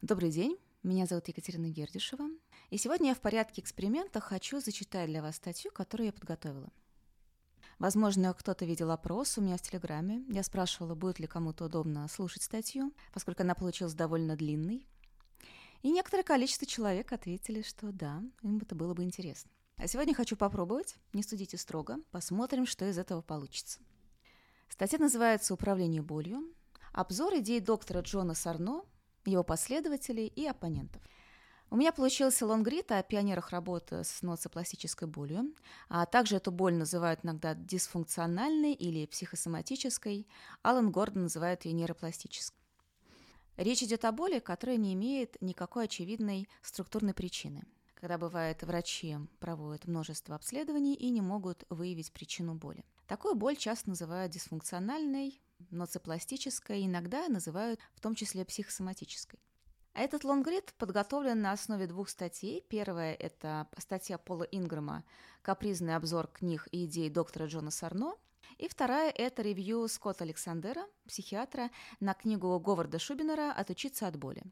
[0.00, 2.28] Добрый день, меня зовут Екатерина Гердишева,
[2.70, 6.70] и сегодня я в порядке эксперимента хочу зачитать для вас статью, которую я подготовила.
[7.80, 10.24] Возможно, кто-то видел опрос у меня в Телеграме.
[10.28, 14.86] Я спрашивала, будет ли кому-то удобно слушать статью, поскольку она получилась довольно длинной.
[15.82, 19.50] И некоторое количество человек ответили, что да, им это было бы интересно.
[19.78, 23.80] А сегодня хочу попробовать, не судите строго, посмотрим, что из этого получится.
[24.68, 26.54] Статья называется «Управление болью.
[26.92, 28.84] Обзор идей доктора Джона Сарно,
[29.24, 31.02] его последователей и оппонентов».
[31.70, 35.54] У меня получился лонгрид о пионерах работы с ноцепластической болью,
[35.90, 40.26] а также эту боль называют иногда дисфункциональной или психосоматической,
[40.62, 42.58] Алан Гордон называет ее нейропластической.
[43.58, 47.64] Речь идет о боли, которая не имеет никакой очевидной структурной причины–
[48.00, 52.84] когда бывает врачи проводят множество обследований и не могут выявить причину боли.
[53.08, 55.40] Такую боль часто называют дисфункциональной,
[55.70, 59.40] ноцепластической, иногда называют в том числе психосоматической.
[59.94, 62.64] Этот лонгрид подготовлен на основе двух статей.
[62.68, 65.04] Первая– это статья Пола Инграма
[65.42, 68.14] «Капризный обзор книг и идей доктора Джона Сарно»,
[68.58, 74.42] и вторая– это ревью Скотта Александера, психиатра, на книгу Говарда Шубинера «Отучиться от боли».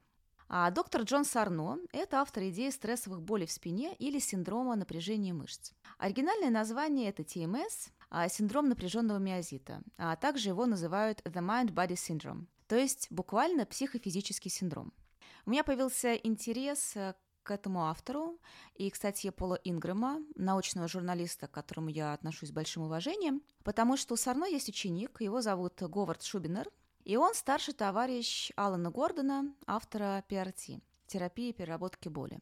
[0.49, 5.73] А доктор Джон Сарно– это автор идеи стрессовых болей в спине или синдрома напряжения мышц.
[5.99, 12.77] Оригинальное название– это а синдром напряженного миозита, а также его называют The Mind-Body Syndrome, то
[12.77, 14.93] есть буквально психофизический синдром.
[15.45, 18.41] У меня появился интерес э, к этому автору
[18.75, 23.97] и к статье Пола Ингрэма, научного журналиста, к которому я отношусь с большим уважением, потому
[23.97, 26.71] что у Сарно есть ученик, его зовут Говард Шубинер–
[27.07, 32.41] и он старший товарищ Алана Гордона, автора PRT– терапии переработки боли.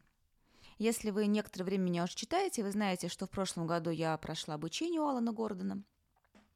[0.79, 4.55] Если вы некоторое время меня уже читаете, вы знаете, что в прошлом году я прошла
[4.55, 5.83] обучение у Алана Гордона.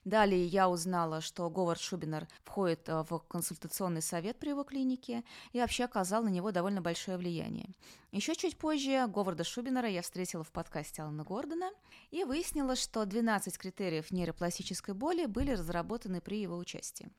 [0.05, 5.61] Далее я узнала, что Говард Шубинер входит э, в консультационный совет при его клинике и
[5.61, 7.69] вообще оказал на него довольно большое влияние.
[8.11, 11.71] Еще чуть позже Говарда Шубинера я встретила в подкасте Алана Гордона
[12.11, 17.11] и выяснила, что 12 критериев нейропластической боли были разработаны при его участии.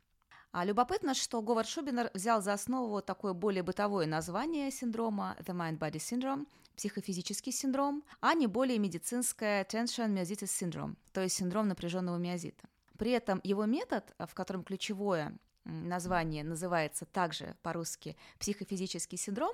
[0.51, 5.97] А любопытно, что Говард Шубинер взял за основу такое более бытовое название синдрома The Mind-Body
[5.97, 6.47] Syndrome,
[6.79, 12.69] психофизический синдром, а не более медицинское Tension Myositis Syndrome, то есть синдром напряженного миозита.
[12.97, 19.53] При этом его метод, в котором ключевое название называется также по-русски психофизический синдром,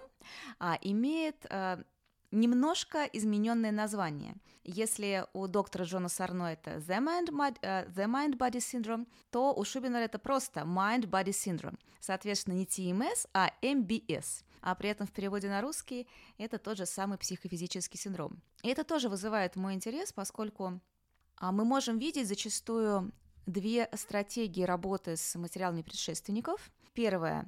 [0.59, 1.83] а, имеет а,
[2.29, 4.35] немножко измененное название.
[4.63, 9.63] Если у доктора Джона Сарно это The Mind, uh, the Mind Body Syndrome, то у
[9.63, 11.79] Шубинера это просто Mind Body Syndrome.
[11.99, 14.43] Соответственно, не TMS, а MBS.
[14.65, 16.07] А при этом в переводе на русский
[16.39, 18.41] это тот же самый психофизический синдром.
[18.63, 20.81] И это тоже вызывает мой интерес, поскольку
[21.37, 23.11] а, мы можем видеть зачастую
[23.45, 26.71] две стратегии работы с материалами предшественников.
[26.93, 27.47] Первая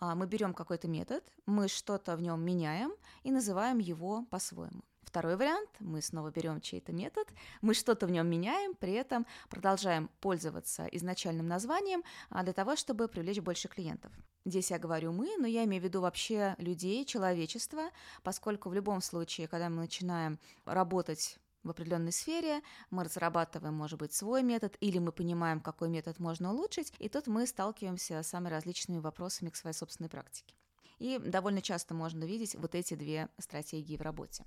[0.00, 2.90] а, мы берем какой-то метод, мы что-то в нем меняем
[3.22, 4.82] и называем его по-своему.
[5.02, 7.28] Второй вариант, мы снова берем чей-то метод,
[7.62, 13.06] мы что-то в нем меняем, при этом продолжаем пользоваться изначальным названием а, для того, чтобы
[13.06, 14.12] привлечь больше клиентов.
[14.48, 17.90] Здесь я говорю мы, но я имею в виду вообще людей, человечество,
[18.22, 24.14] поскольку в любом случае, когда мы начинаем работать в определенной сфере, мы разрабатываем, может быть,
[24.14, 28.48] свой метод, или мы понимаем, какой метод можно улучшить, и тут мы сталкиваемся с самыми
[28.48, 30.54] различными вопросами к своей собственной практике.
[30.98, 34.46] И довольно часто можно видеть вот эти две стратегии в работе.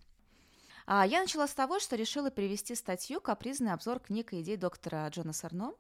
[0.88, 5.07] А я начала с того, что решила перевести статью «Капризный обзор книг и идей доктора
[5.09, 5.73] Джона Сарно».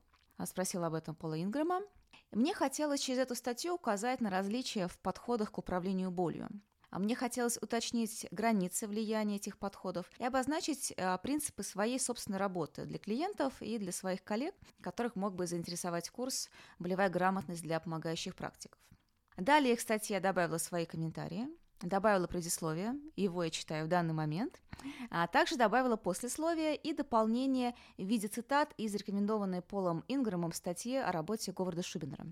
[0.45, 1.81] Спросила об этом Пола Ингрэма.
[2.31, 6.49] Мне хотелось через эту статью указать на различия в подходах к управлению болью.
[6.89, 12.85] А мне хотелось уточнить границы влияния этих подходов и обозначить а, принципы своей собственной работы
[12.85, 16.49] для клиентов и для своих коллег, которых мог бы заинтересовать курс
[16.79, 18.79] «Болевая грамотность для помогающих практиков».
[19.37, 21.47] Далее, кстати, я добавила свои комментарии,
[21.81, 24.61] добавила предисловие, его я читаю в данный момент,
[25.09, 31.11] а также добавила послесловие и дополнение в виде цитат из рекомендованной Полом Инграмом статьи о
[31.11, 32.25] работе Говарда Шубинера.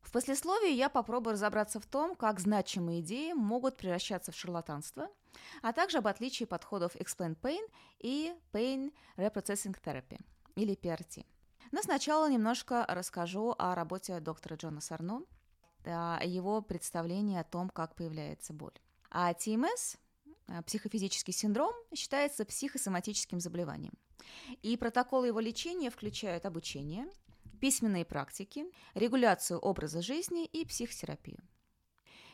[0.00, 5.08] В послесловии я попробую разобраться в том, как значимые идеи могут превращаться в шарлатанство,
[5.62, 7.64] а также об отличии подходов Explain Pain
[8.00, 10.20] и Pain Reprocessing Therapy,
[10.56, 11.24] или PRT.
[11.70, 15.22] Но сначала немножко расскажу о работе доктора Джона Сарно,
[15.84, 18.78] о его представлении о том, как появляется боль.
[19.14, 19.98] А TMS,
[20.48, 23.92] э, психофизический синдром, считается психосоматическим заболеванием.
[24.62, 27.06] И протоколы его лечения включают обучение–
[27.62, 28.64] письменные практики,
[28.94, 31.38] регуляцию образа жизни и психотерапию.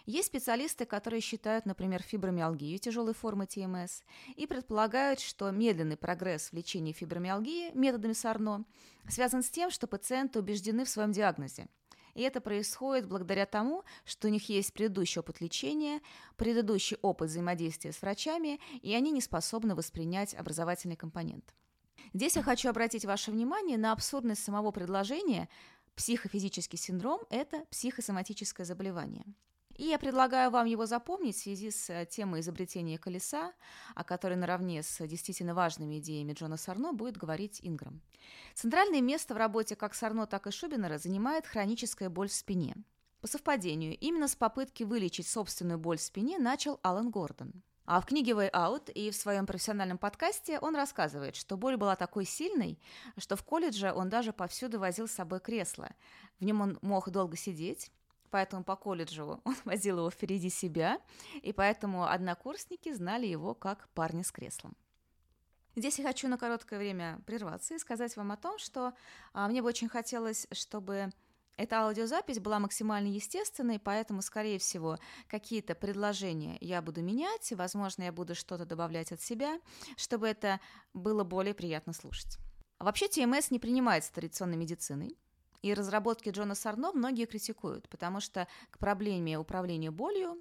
[0.07, 4.01] Есть специалисты, которые считают, например, фибромиалгию тяжелой формы ТМС
[4.37, 8.65] и предполагают, что медленный прогресс в лечении фибромиалгии методами Сарно
[9.07, 11.69] связан с тем, что пациенты убеждены в своем диагнозе
[12.19, 16.01] И это происходит благодаря тому, что у них есть предыдущий опыт лечения,
[16.35, 21.55] предыдущий опыт взаимодействия с врачами, и они не способны воспринять образовательный компонент.
[22.13, 25.49] Здесь я хочу обратить ваше внимание на абсурдность самого предложения
[25.95, 29.25] «психофизический синдром– это психосоматическое заболевание».
[29.79, 33.53] И я предлагаю вам его запомнить в связи с э, темой изобретения колеса,
[33.95, 38.01] о которой наравне с действительно важными идеями Джона Сарно будет говорить Инграм.
[38.55, 42.75] Центральное место в работе как Сарно, так и Шубинера занимает хроническая боль в спине.
[43.21, 47.63] По совпадению, именно с попытки вылечить собственную боль в спине начал Алан Гордон.
[47.85, 51.95] А в книге Way Out и в своем профессиональном подкасте он рассказывает, что боль была
[51.95, 52.81] такой сильной,
[53.17, 55.89] что в колледже он даже повсюду возил с собой кресло.
[56.41, 57.93] В нем он мог долго сидеть,
[58.31, 61.01] поэтому по колледжу он возил его впереди себя,
[61.43, 64.77] и поэтому однокурсники знали его как парня с креслом.
[65.77, 68.95] Здесь я хочу на короткое время прерваться и сказать вам о том, что
[69.33, 71.13] а, мне бы очень хотелось, чтобы
[71.59, 78.05] эта аудиозапись была максимально естественной, поэтому, скорее всего, какие-то предложения я буду менять, и, возможно,
[78.05, 79.61] я буду что-то добавлять от себя,
[79.97, 80.61] чтобы это
[80.95, 82.39] было более приятно слушать.
[82.79, 85.17] Вообще, ТМС не принимается традиционной медициной,
[85.63, 90.37] и разработки Джона Сарно многие критикуют, потому что к проблеме управления болью,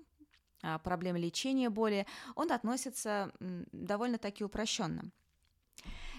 [0.63, 2.05] а, проблеме лечения боли,
[2.35, 5.11] он относится довольно-таки упрощенно.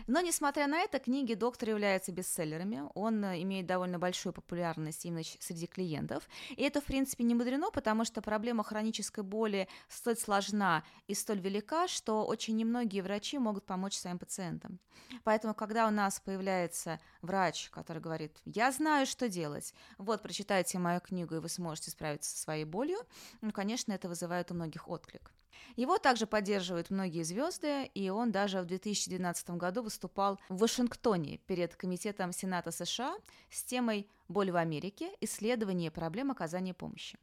[0.08, 2.82] Но, несмотря на это, книги доктора являются бестселлерами.
[2.94, 6.26] Он э, имеет довольно большую популярность именно среди клиентов.
[6.56, 11.40] И это, в принципе, не мудрено, потому что проблема хронической боли столь сложна и столь
[11.40, 14.78] велика, что очень немногие врачи могут помочь своим пациентам.
[15.24, 21.00] Поэтому, когда у нас появляется врач, который говорит, я знаю, что делать, вот, прочитайте мою
[21.00, 22.98] книгу, и вы сможете справиться со своей болью,
[23.42, 25.32] ну, конечно, это вызывает у многих отклик.
[25.76, 31.76] Его также поддерживают многие звезды, и он даже в 2012 году выступал в Вашингтоне перед
[31.76, 33.16] Комитетом Сената США
[33.50, 35.10] с темой «Боль в Америке.
[35.20, 37.18] Исследование проблем оказания помощи».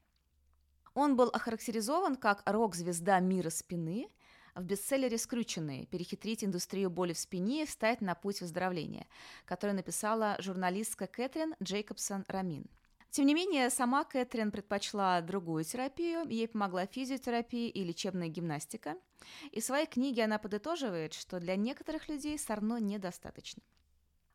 [0.93, 4.09] Он был охарактеризован как рок-звезда мира спины
[4.55, 5.85] в бестселлере «Скрюченные.
[5.85, 9.07] Перехитрить индустрию боли в спине и встать на путь выздоровления»,
[9.45, 12.65] который написала журналистка Кэтрин Джейкобсон Рамин–
[13.15, 18.97] тем не менее, сама Кэтрин предпочла другую терапию, ей помогла физиотерапия и лечебная гимнастика.
[19.51, 23.63] И в своей книге она подытоживает, что для некоторых людей сорно недостаточно.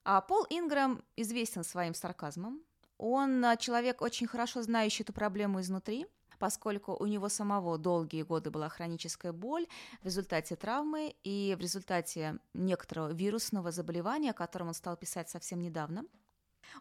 [0.02, 2.62] А Пол Инграм известен своим сарказмом.
[2.96, 6.06] Он человек, очень хорошо знающий эту проблему изнутри,
[6.38, 9.66] поскольку у него самого долгие годы была хроническая боль
[10.00, 15.60] в результате травмы и в результате некоторого вирусного заболевания, о котором он стал писать совсем
[15.60, 16.06] недавно–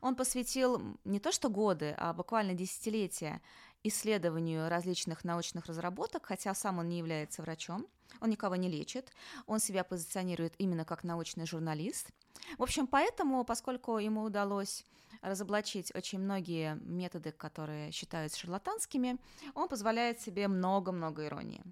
[0.01, 3.41] он посвятил не то что годы, а буквально десятилетия
[3.83, 7.87] исследованию различных научных разработок, хотя сам он не является врачом,
[8.21, 9.11] он никого не лечит,
[9.45, 12.09] он себя позиционирует именно как научный журналист.
[12.57, 14.83] В общем, поэтому, поскольку ему удалось
[15.21, 19.17] разоблачить очень многие методы, которые считаются шарлатанскими,
[19.53, 21.63] он позволяет себе много-много иронии.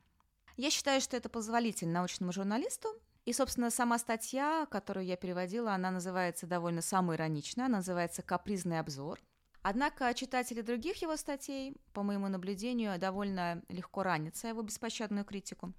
[0.58, 2.90] Я считаю, что это позволительно научному журналисту,
[3.28, 9.20] и, собственно, сама статья, которую я переводила, она называется довольно самоиронично, она называется «Капризный обзор».
[9.62, 15.74] Однако читатели других его статей, по моему наблюдению, довольно легко ранятся его беспощадную критику.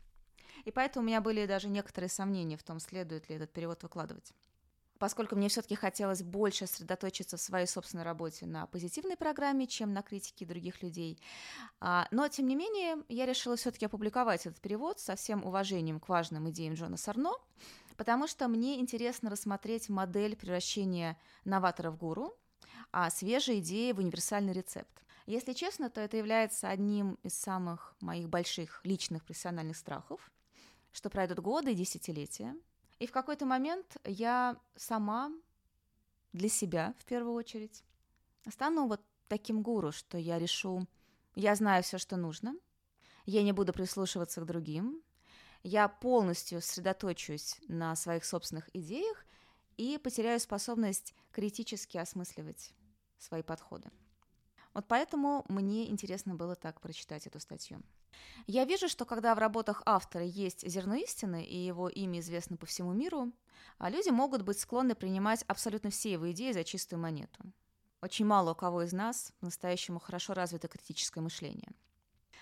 [0.66, 4.34] И поэтому у меня были даже некоторые сомнения в том, следует ли этот перевод выкладывать
[4.98, 10.02] поскольку мне все-таки хотелось больше сосредоточиться в своей собственной работе на позитивной программе, чем на
[10.02, 11.20] критике других людей.
[11.80, 16.08] А, но, тем не менее, я решила все-таки опубликовать этот перевод со всем уважением к
[16.08, 17.32] важным идеям Джона Сарно,
[17.96, 22.36] потому что мне интересно рассмотреть модель превращения новатора в гуру,
[22.92, 25.04] а свежие идеи в универсальный рецепт.
[25.26, 30.30] Если честно, то это является одним из самых моих больших личных профессиональных страхов,
[30.90, 32.56] что пройдут годы и десятилетия,
[32.98, 35.32] и в какой-то момент я сама
[36.32, 37.84] для себя, в первую очередь,
[38.50, 40.86] стану вот таким гуру, что я решу,
[41.34, 42.54] я знаю все, что нужно,
[43.26, 45.02] я не буду прислушиваться к другим,
[45.62, 49.24] я полностью сосредоточусь на своих собственных идеях
[49.76, 52.72] и потеряю способность критически осмысливать
[53.18, 53.90] свои подходы.
[54.74, 57.82] Вот поэтому мне интересно было так прочитать эту статью.
[58.46, 62.66] Я вижу, что когда в работах автора есть зерно истины, и его имя известно по
[62.66, 63.32] всему миру,
[63.78, 67.40] а люди могут быть склонны принимать абсолютно все его идеи за чистую монету.
[68.00, 71.72] Очень мало у кого из нас по-настоящему хорошо развито критическое мышление.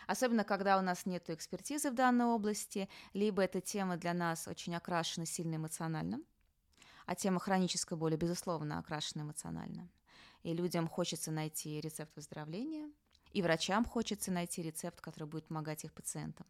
[0.07, 4.77] Особенно, когда у нас нет экспертизы в данной области, либо эта тема для нас очень
[4.77, 6.21] окрашена сильно эмоционально,
[7.07, 9.89] а тема хронической боли, безусловно, окрашена эмоционально.
[10.43, 12.89] И людям хочется найти рецепт выздоровления–
[13.33, 16.47] и врачам хочется найти рецепт, который будет помогать их пациентам.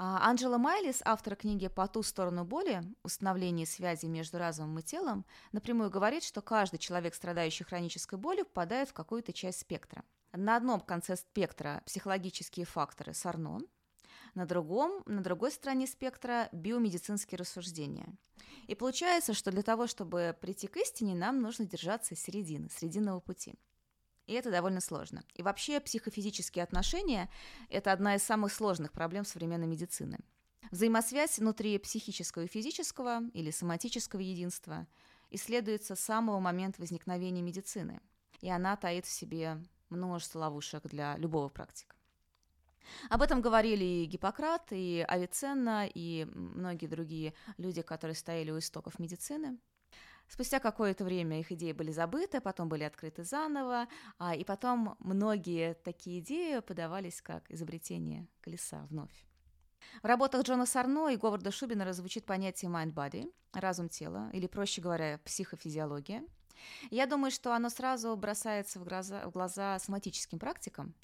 [0.00, 2.82] А Анджела Майлис, автор книги «По ту сторону боли.
[3.02, 8.90] Установление связи между разумом и телом», напрямую говорит, что каждый человек, страдающий хронической болью, попадает
[8.90, 10.04] в какую-то часть спектра.
[10.32, 13.58] На одном конце спектра психологические факторы Сарно,
[14.34, 18.06] на другом, на другой стороне спектра биомедицинские рассуждения.
[18.68, 23.56] И получается, что для того, чтобы прийти к истине, нам нужно держаться середины, срединного пути.
[24.28, 25.24] И это довольно сложно.
[25.34, 27.30] И вообще психофизические отношения–
[27.70, 30.18] это одна из самых сложных проблем современной медицины.
[30.70, 34.86] Взаимосвязь внутри психического и физического или соматического единства
[35.30, 38.02] исследуется с самого момента возникновения медицины.
[38.42, 41.96] И она таит в себе множество ловушек для любого практика.
[43.08, 48.98] Об этом говорили и Гиппократ, и Авиценна, и многие другие люди, которые стояли у истоков
[48.98, 49.58] медицины.
[50.28, 55.74] Спустя какое-то время их идеи были забыты, потом были открыты заново, а, и потом многие
[55.74, 59.26] такие идеи подавались как изобретение колеса вновь.
[60.02, 66.22] В работах Джона Сарно и Говарда Шубина звучит понятие mind-body, разум-тело, или, проще говоря, психофизиология.
[66.90, 70.94] Я думаю, что оно сразу бросается в глаза, в глаза соматическим практикам,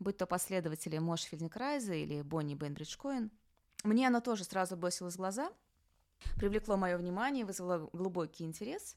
[0.00, 3.30] будь то последователи Мош Фельденкрайза или Бонни Бендридж Коэн.
[3.84, 5.52] Мне оно тоже сразу бросилось в глаза–
[6.36, 8.96] привлекло мое внимание, вызвало глубокий интерес.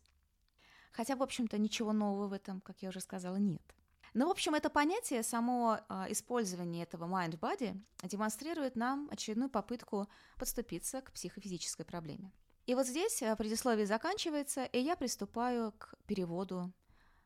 [0.92, 3.76] Хотя, в общем-то, ничего нового в этом, как я уже сказала, нет.
[4.14, 11.02] Но, в общем, это понятие, само э, использование этого mind-body демонстрирует нам очередную попытку подступиться
[11.02, 12.32] к психофизической проблеме.
[12.66, 16.72] И вот здесь э, предисловие заканчивается, и я приступаю к переводу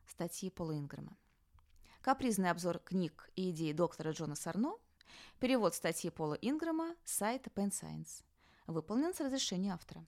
[0.08, 1.16] статьи Пола Ингрэма.
[2.02, 4.74] Капризный обзор книг и идей доктора Джона Сарно,
[5.40, 7.72] перевод статьи Пола Ингрэма с сайта Pen
[8.72, 10.06] выполнен с разрешения автора.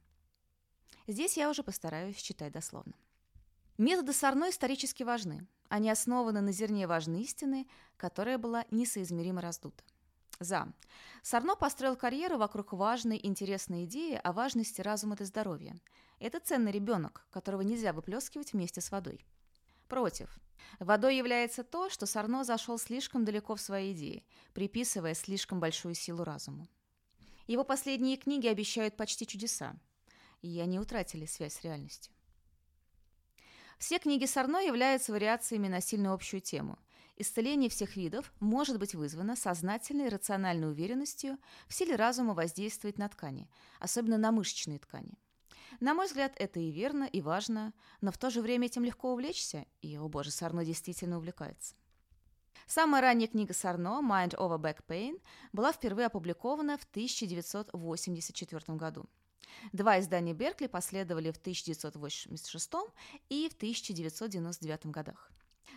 [1.07, 2.93] Здесь я уже постараюсь читать дословно.
[3.77, 5.47] Методы Сарно исторически важны.
[5.69, 9.83] Они основаны на зерне важной истины, которая была несоизмеримо раздута.
[10.39, 10.71] За.
[11.21, 15.75] Сарно построил карьеру вокруг важной, интересной идеи о важности разума и здоровья.
[16.19, 19.25] Это ценный ребенок, которого нельзя выплескивать вместе с водой.
[19.87, 20.39] Против.
[20.79, 26.23] Водой является то, что Сарно зашел слишком далеко в своей идее, приписывая слишком большую силу
[26.23, 26.67] разуму.
[27.51, 29.75] Его последние книги обещают почти чудеса,
[30.41, 32.13] и они утратили связь с реальностью.
[33.77, 36.79] Все книги Сарно являются вариациями на сильно общую тему.
[37.17, 43.50] Исцеление всех видов может быть вызвано сознательной рациональной уверенностью в силе разума воздействовать на ткани,
[43.81, 45.20] особенно на мышечные ткани.
[45.81, 49.12] На мой взгляд, это и верно, и важно, но в то же время этим легко
[49.12, 51.75] увлечься, и, о боже, Сарно действительно увлекается.
[52.74, 59.10] Самая ранняя книга Сарно «Mind over Back Pain» была впервые опубликована в 1984 году.
[59.74, 62.72] Два издания Беркли последовали в 1986
[63.27, 65.31] и в 1999 годах.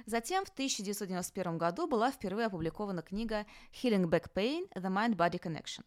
[0.07, 5.85] Затем в 1991 году была впервые опубликована книга «Healing Back Pain– The Mind-Body Connection».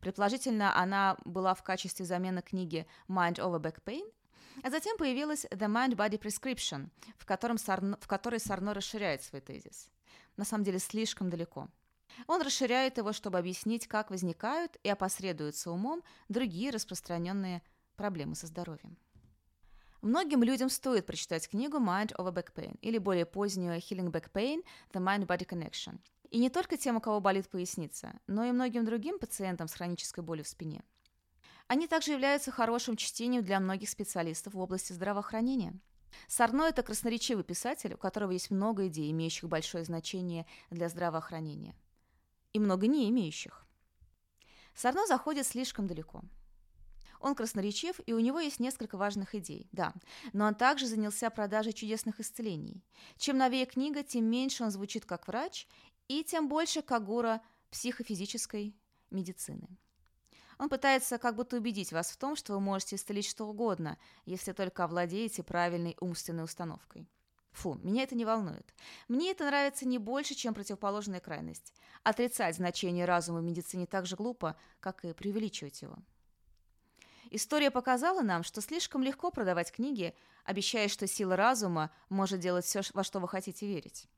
[0.00, 4.02] Предположительно, она была в качестве замены книги «Mind over Back Pain»,
[4.64, 9.90] а затем появилась «The Mind-Body Prescription», в, котором Сарно, в которой Сарно расширяет свой тезис
[10.36, 11.68] на самом деле слишком далеко.
[12.26, 17.62] Он расширяет его, чтобы объяснить, как возникают и опосредуются умом другие распространенные
[17.96, 18.96] проблемы со здоровьем.
[20.02, 24.64] Многим людям стоит прочитать книгу Mind over Back Pain или более позднюю Healing Back Pain
[24.92, 25.98] The Mind-Body Connection.
[26.30, 30.24] И не только тем, у кого болит поясница, но и многим другим пациентам с хронической
[30.24, 30.82] болью в спине.
[31.66, 35.74] Они также являются хорошим чтением для многих специалистов в области здравоохранения–
[36.28, 41.74] Сарно– это красноречивый писатель, у которого есть много идей, имеющих большое значение для здравоохранения.
[42.52, 43.66] И много не имеющих.
[44.74, 46.22] Сарно заходит слишком далеко.
[47.20, 49.92] Он красноречив, и у него есть несколько важных идей, да,
[50.32, 52.82] но он также занялся продажей чудесных исцелений.
[53.18, 55.68] Чем новее книга, тем меньше он звучит как врач,
[56.08, 58.74] и тем больше как гура психофизической
[59.10, 59.68] медицины.
[60.60, 64.52] Он пытается как будто убедить вас в том, что вы можете исцелить что угодно, если
[64.52, 67.08] только овладеете правильной умственной установкой.
[67.52, 68.74] Фу, меня это не волнует.
[69.08, 71.72] Мне это нравится не больше, чем противоположная крайность.
[72.02, 75.96] Отрицать значение разума в медицине так же глупо, как и преувеличивать его.
[77.30, 80.14] История показала нам, что слишком легко продавать книги,
[80.44, 84.10] обещая, что сила разума может делать все, во что вы хотите верить.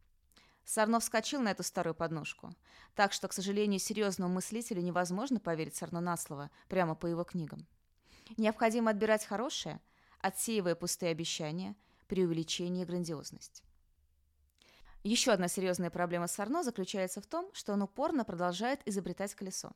[0.64, 2.54] Сарно вскочил на эту старую подножку.
[2.94, 7.66] Так что, к сожалению, серьезному мыслителю невозможно поверить Сарно на слово, прямо по его книгам.
[8.36, 9.80] Необходимо отбирать хорошее,
[10.20, 11.74] отсеивая пустые обещания,
[12.06, 13.62] преувеличение и грандиозность.
[15.02, 19.72] Еще одна серьезная проблема Сарно заключается в том, что он упорно продолжает изобретать колесо.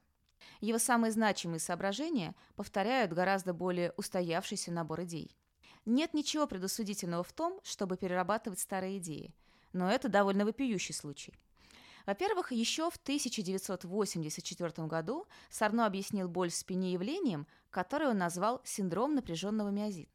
[0.61, 5.37] Его самые значимые соображения повторяют гораздо более устоявшийся набор идей.
[5.85, 9.35] Нет ничего предусудительного в том, чтобы перерабатывать старые идеи–
[9.77, 11.33] но это довольно вопиющий случай.
[12.07, 19.15] Во-первых, еще в 1984 году Сарно объяснил боль в спине явлением, которое он назвал синдром
[19.15, 20.11] напряженного миозита.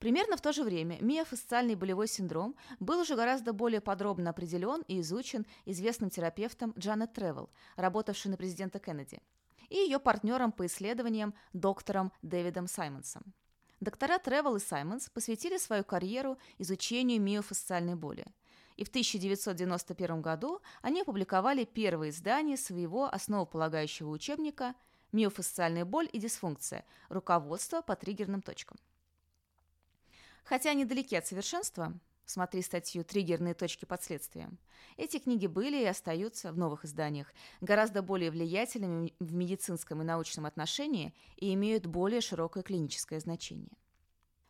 [0.00, 5.00] Примерно в то же время миофасциальный болевой синдром был уже гораздо более подробно определен и
[5.00, 9.20] изучен известным терапевтом Джанет Тревел, работавшей на президента Кеннеди,
[9.68, 13.34] и ее партнером по исследованиям доктором Дэвидом Саймонсом.
[13.80, 18.26] Доктора Тревел и Саймонс посвятили свою карьеру изучению миофасциальной боли.
[18.80, 24.74] И в 1991 году они опубликовали первое издание своего основополагающего учебника
[25.12, 26.86] «Миофасциальная боль и дисфункция.
[27.10, 28.78] Руководство по триггерным точкам».
[30.44, 31.92] Хотя они далеки от совершенства,
[32.24, 34.58] смотри статью «Триггерные точки под следствием»,
[34.96, 40.46] эти книги были и остаются в новых изданиях гораздо более влиятельными в медицинском и научном
[40.46, 43.76] отношении и имеют более широкое клиническое значение.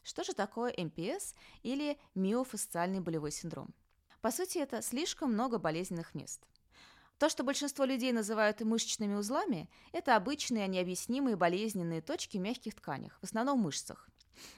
[0.05, 1.35] Что же такое МПС
[1.65, 3.75] или миофасциальный болевой синдром?
[4.21, 6.43] По сути, это слишком много болезненных мест.
[7.19, 13.19] То, что большинство людей называют мышечными узлами, это обычные необъяснимые болезненные точки в мягких тканях,
[13.21, 14.09] в основном в мышцах,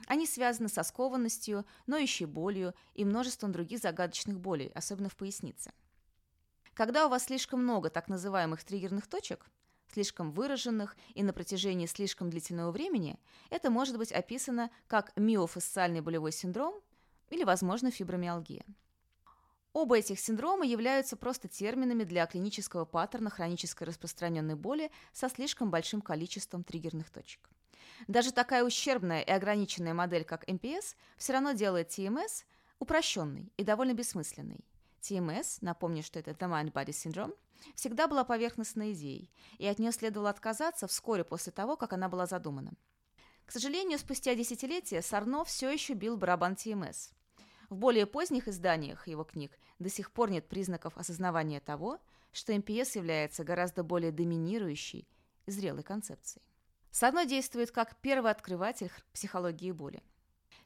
[0.07, 5.73] они связаны со скованностью, ноющей болью и множеством других загадочных болей, особенно в пояснице.
[6.75, 9.47] Когда у вас слишком много так называемых триггерных точек,
[9.93, 13.19] слишком выраженных и на протяжении слишком длительного времени,
[13.51, 16.81] это может быть описано как миофасциальный болевой синдром
[17.29, 18.65] или, возможно, фибромиалгия.
[19.73, 26.03] Оба этих синдрома являются просто терминами для клинического паттерна хронической распространенной боли со слишком большим
[26.03, 27.49] количеством триггерных точек.
[28.07, 32.45] Даже такая ущербная и ограниченная модель, как МПС, все равно делает TMS
[32.79, 34.61] упрощенной и довольно бессмысленной.
[35.01, 37.37] TMS, напомню, что это The Mind-Body Syndrome,
[37.75, 42.27] всегда была поверхностной идеей, и от нее следовало отказаться вскоре после того, как она была
[42.27, 42.73] задумана.
[43.47, 47.13] К сожалению, спустя десятилетия Сарно все еще бил барабан TMS.
[47.73, 52.01] В более поздних изданиях его книг до сих пор нет признаков осознавания того,
[52.31, 55.09] что МПС является гораздо более доминирующей
[55.47, 56.45] зрелой концепцией.
[56.91, 60.03] Садно действует как первооткрыватель психологии боли.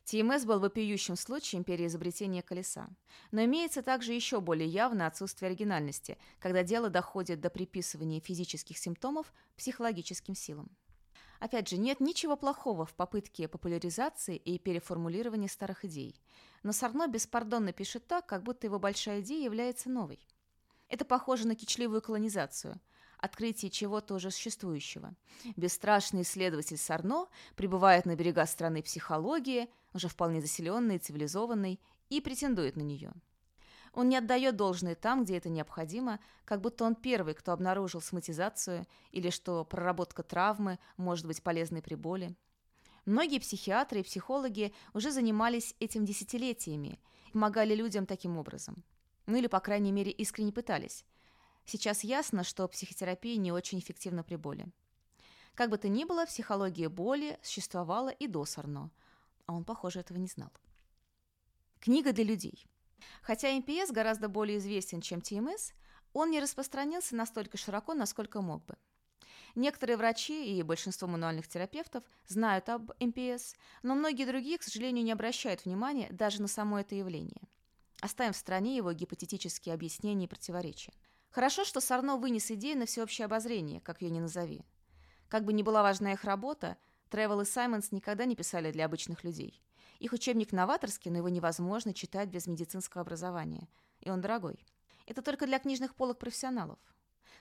[0.05, 2.89] ТМС был вопиющим случаем переизобретения колеса.
[3.31, 9.33] Но имеется также еще более явное отсутствие оригинальности, когда дело доходит до приписывания физических симптомов
[9.57, 10.77] психологическим силам.
[11.41, 16.21] Опять же, нет ничего плохого в попытке популяризации и переформулирования старых идей.
[16.63, 20.19] Но Сарно беспардонно пишет так, как будто его большая идея является новой.
[20.89, 22.81] Это похоже на кичливую колонизацию–
[23.19, 25.15] открытие чего-то уже существующего.
[25.57, 32.77] Бесстрашный исследователь Сарно прибывает на берега страны психологии, уже вполне заселенной и цивилизованной, и претендует
[32.77, 33.13] на нее.
[33.97, 38.87] Он не отдает должное там, где это необходимо, как будто он первый, кто обнаружил соматизацию
[39.11, 42.37] или что проработка травмы может быть полезной при боли.
[43.07, 47.01] Многие психиатры и психологи уже занимались этим десятилетиями
[47.33, 48.85] помогали людям таким образом.
[49.25, 51.05] Ну или, по крайней мере, искренне пытались.
[51.65, 54.67] Сейчас ясно, что психотерапия не очень эффективна при боли.
[55.55, 58.91] Как бы то ни было, психология боли существовала и до Сарно,
[59.47, 60.51] а он, похоже, этого не знал.
[61.81, 62.67] Книга для людей.
[63.23, 65.73] Хотя МПС гораздо более известен, чем ТМС,
[66.13, 68.77] он не распространился настолько широко, насколько мог бы.
[69.55, 75.13] Некоторые врачи и большинство мануальных терапевтов знают об МПС, но многие другие, к сожалению, не
[75.13, 77.49] обращают внимания даже на само это явление.
[78.01, 80.93] Оставим в стороне его гипотетические объяснения и противоречия.
[81.31, 84.65] Хорошо, что Сарно вынес идею на всеобщее обозрение, как ее ни назови.
[85.29, 86.77] Как бы ни была важна их работа,
[87.11, 89.63] Тревел и Саймонс никогда не писали для обычных людей.
[89.99, 93.69] Их учебник новаторский, но его невозможно читать без медицинского образования.
[94.01, 94.59] И он дорогой.
[95.07, 96.79] Это только для книжных полок профессионалов.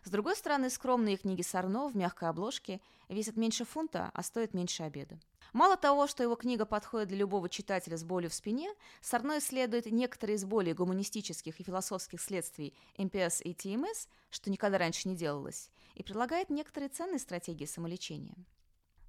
[0.04, 4.84] С другой стороны, скромные книги Сарно в мягкой обложке весят меньше фунта, а стоят меньше
[4.84, 5.20] обеда.
[5.52, 9.88] Мало того, что его книга подходит для любого читателя с болью в спине, Сарно исследует
[9.88, 15.72] некоторые из более гуманистических и философских следствий МПС и ТМС, что никогда раньше не делалось,
[15.96, 18.36] и предлагает некоторые ценные стратегии самолечения.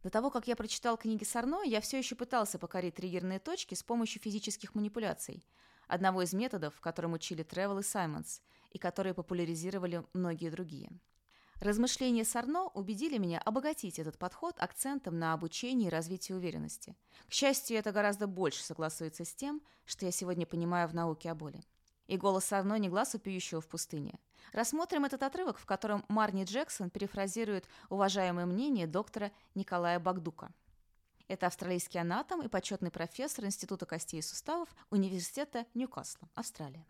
[0.06, 3.82] До того, как я прочитал книги Сарно, я все еще пытался покорить триггерные точки с
[3.82, 5.44] помощью физических манипуляций,
[5.88, 8.40] одного из методов, которым учили Тревел и Саймонс,
[8.70, 10.92] и которые популяризировали многие другие.
[11.58, 16.94] Размышления Сарно убедили меня обогатить этот подход акцентом на обучении и развитии уверенности.
[17.28, 21.34] К счастью, это гораздо больше согласуется с тем, что я сегодня понимаю в науке о
[21.34, 21.64] боли.
[22.06, 24.18] И голос Сарно не глаз упиющего в пустыне.
[24.52, 30.50] Рассмотрим этот отрывок, в котором Марни Джексон перефразирует уважаемое мнение доктора Николая Багдука.
[31.28, 36.86] Это австралийский анатом и почетный профессор Института костей и суставов Университета Ньюкасла, Австралия.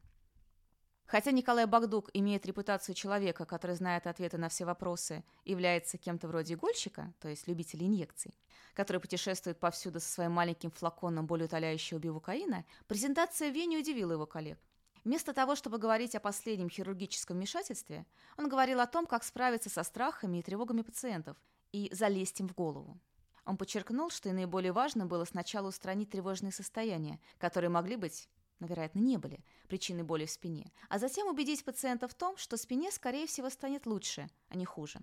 [1.06, 6.54] Хотя Николай Багдук имеет репутацию человека, который знает ответы на все вопросы, является кем-то вроде
[6.54, 8.36] игольщика, то есть любителя инъекций,
[8.74, 14.58] который путешествует повсюду со своим маленьким флаконом болеутоляющего бивукаина, презентация в Вене удивила его коллег.
[15.06, 19.84] Вместо того, чтобы говорить о последнем хирургическом вмешательстве, он говорил о том, как справиться со
[19.84, 21.36] страхами и тревогами пациентов
[21.70, 22.98] и залезть им в голову.
[23.44, 28.66] Он подчеркнул, что и наиболее важно было сначала устранить тревожные состояния, которые могли быть, но,
[28.66, 32.90] вероятно, не были, причиной боли в спине, а затем убедить пациента в том, что спине,
[32.90, 34.98] скорее всего, станет лучше, а не хуже.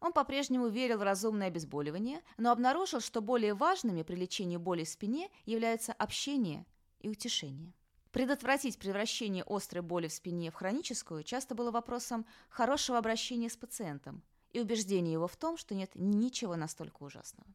[0.00, 4.88] Он по-прежнему верил в разумное обезболивание, но обнаружил, что более важными при лечении боли в
[4.88, 6.64] спине являются общение
[7.00, 7.74] и утешение.
[8.12, 14.22] Предотвратить превращение острой боли в спине в хроническую часто было вопросом хорошего обращения с пациентом
[14.50, 17.48] и убеждения его в том, что нет ничего настолько ужасного.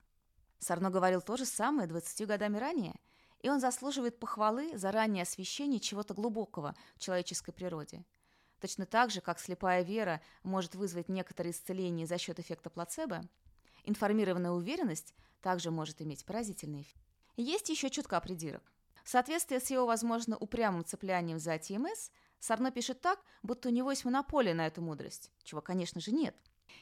[0.57, 2.95] Сарно говорил то же самое 20 годами ранее,
[3.39, 8.03] и он заслуживает похвалы за раннее освещение чего-то глубокого в человеческой природе.
[8.59, 13.21] Точно так же, как слепая вера может вызвать некоторые исцеления за счет эффекта плацебо,
[13.83, 17.05] информированная уверенность также может иметь поразительный эффект.
[17.35, 18.63] Есть еще чутка придирок.
[19.07, 23.89] В соответствии с его, возможно, упрямым цеплянием за ТМС, Сарно пишет так, будто у него
[23.89, 26.35] есть монополия на эту мудрость, чего, конечно же, нет.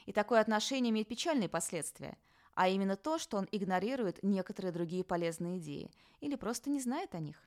[0.06, 2.18] И такое отношение имеет печальные последствия,
[2.54, 7.20] а именно то, что он игнорирует некоторые другие полезные идеи или просто не знает о
[7.20, 7.40] них.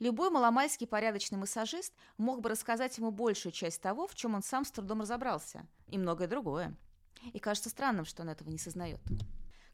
[0.00, 4.64] Любой маломальский порядочный массажист мог бы рассказать ему большую часть того, в чем он сам
[4.64, 6.74] с трудом разобрался, и многое другое.
[7.32, 8.98] И кажется странным, что он этого не сознает.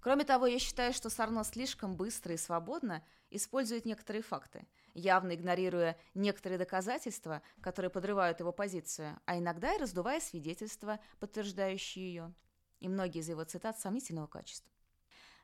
[0.01, 5.99] Кроме того, я считаю, что Сарно слишком быстро и свободно использует некоторые факты, явно игнорируя
[6.15, 12.35] некоторые доказательства, которые подрывают его позицию, а иногда и раздувая свидетельства, подтверждающие ее.
[12.81, 14.71] И многие из его цитат сомнительного качества.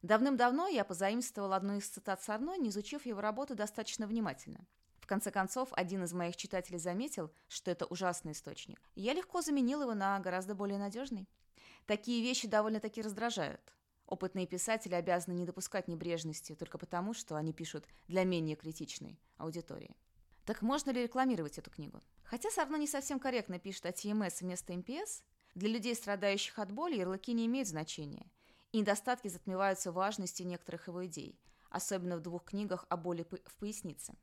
[0.02, 4.66] Давным-давно я позаимствовал одну из цитат Сарно, не изучив его работу достаточно внимательно.
[5.00, 9.82] В конце концов, один из моих читателей заметил, что это ужасный источник, я легко заменил
[9.82, 11.28] его на гораздо более надежный.
[11.86, 13.74] Такие вещи довольно-таки раздражают.
[14.06, 19.96] Опытные писатели обязаны не допускать небрежности только потому, что они пишут для менее критичной аудитории.
[20.44, 22.02] Так можно ли рекламировать эту книгу?
[22.22, 25.22] Хотя Сарно не совсем корректно пишет о ТМС вместо МПС,
[25.54, 28.30] для людей, страдающих от боли, ярлыки не имеют значения,
[28.72, 31.40] и недостатки затмеваются важностью некоторых его идей,
[31.70, 34.14] особенно в двух книгах о боли в пояснице.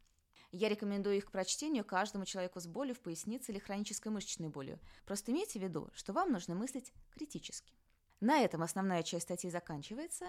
[0.52, 4.80] Я рекомендую их к прочтению каждому человеку с болью в пояснице или хронической мышечной болью.
[5.06, 7.72] Просто имейте в виду, что вам нужно мыслить критически.
[8.22, 10.28] На этом основная часть статьи заканчивается,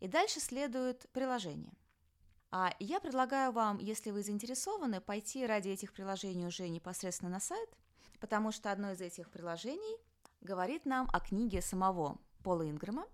[0.00, 1.72] и дальше следует приложение.
[2.50, 7.68] А я предлагаю вам, если вы заинтересованы, пойти ради этих приложений уже непосредственно на сайт,
[8.18, 9.96] потому что одно из этих приложений
[10.40, 13.06] говорит нам о книге самого Пола Ингрэма,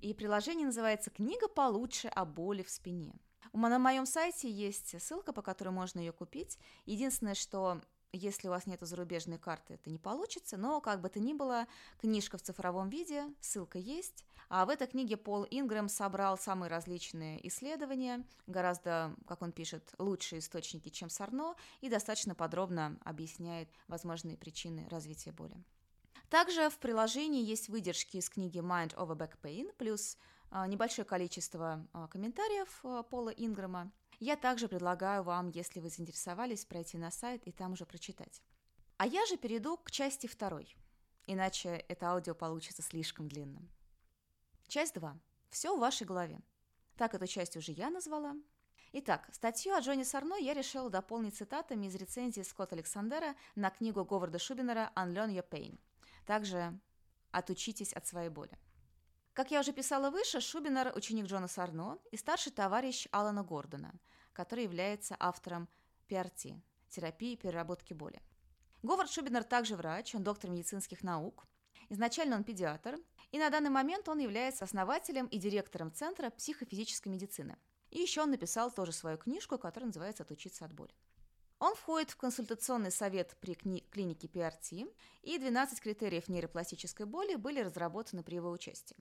[0.00, 3.14] и приложение называется «Книга получше о боли в спине».
[3.52, 6.58] На моем сайте есть ссылка, по которой можно ее купить.
[6.84, 7.80] Единственное, что
[8.16, 11.66] если у вас нет зарубежной карты, это не получится, но как бы то ни было,
[12.00, 14.24] книжка в цифровом виде, ссылка есть.
[14.48, 20.40] А в этой книге Пол Ингрэм собрал самые различные исследования, гораздо, как он пишет, лучшие
[20.40, 25.56] источники, чем Сарно, и достаточно подробно объясняет возможные причины развития боли.
[26.28, 30.18] Также в приложении есть выдержки из книги Mind Over Back Pain, плюс
[30.50, 33.90] а, небольшое количество а, комментариев а, Пола Ингрэма.
[34.20, 38.42] Я также предлагаю вам, если вы заинтересовались, пройти на сайт и там уже прочитать.
[38.96, 40.76] А я же перейду к части второй,
[41.26, 43.68] иначе это аудио получится слишком длинным.
[44.68, 45.18] Часть 2.
[45.50, 46.40] Все в вашей голове.
[46.96, 48.36] Так эту часть уже я назвала.
[48.92, 54.04] Итак, статью о Джоне Сарно я решила дополнить цитатами из рецензии Скотта Александера на книгу
[54.04, 55.80] Говарда Шубинера «Unlearn Your Pain».
[56.26, 56.78] Также
[57.32, 58.56] «Отучитесь от своей боли».
[59.34, 63.92] Как я уже писала выше, Шубинер– ученик Джона Сарно и старший товарищ Алана Гордона,
[64.32, 65.68] который является автором
[66.08, 68.22] PRT– терапии переработки боли.
[68.84, 71.48] Говард Шубинер также врач, он доктор медицинских наук.
[71.88, 72.96] Изначально он педиатр,
[73.32, 77.58] и на данный момент он является основателем и директором Центра психофизической медицины.
[77.90, 80.94] И еще он написал тоже свою книжку, которая называется «Отучиться от боли».
[81.58, 88.22] Он входит в консультационный совет при клинике PRT, и 12 критериев нейропластической боли были разработаны
[88.22, 88.96] при его участии.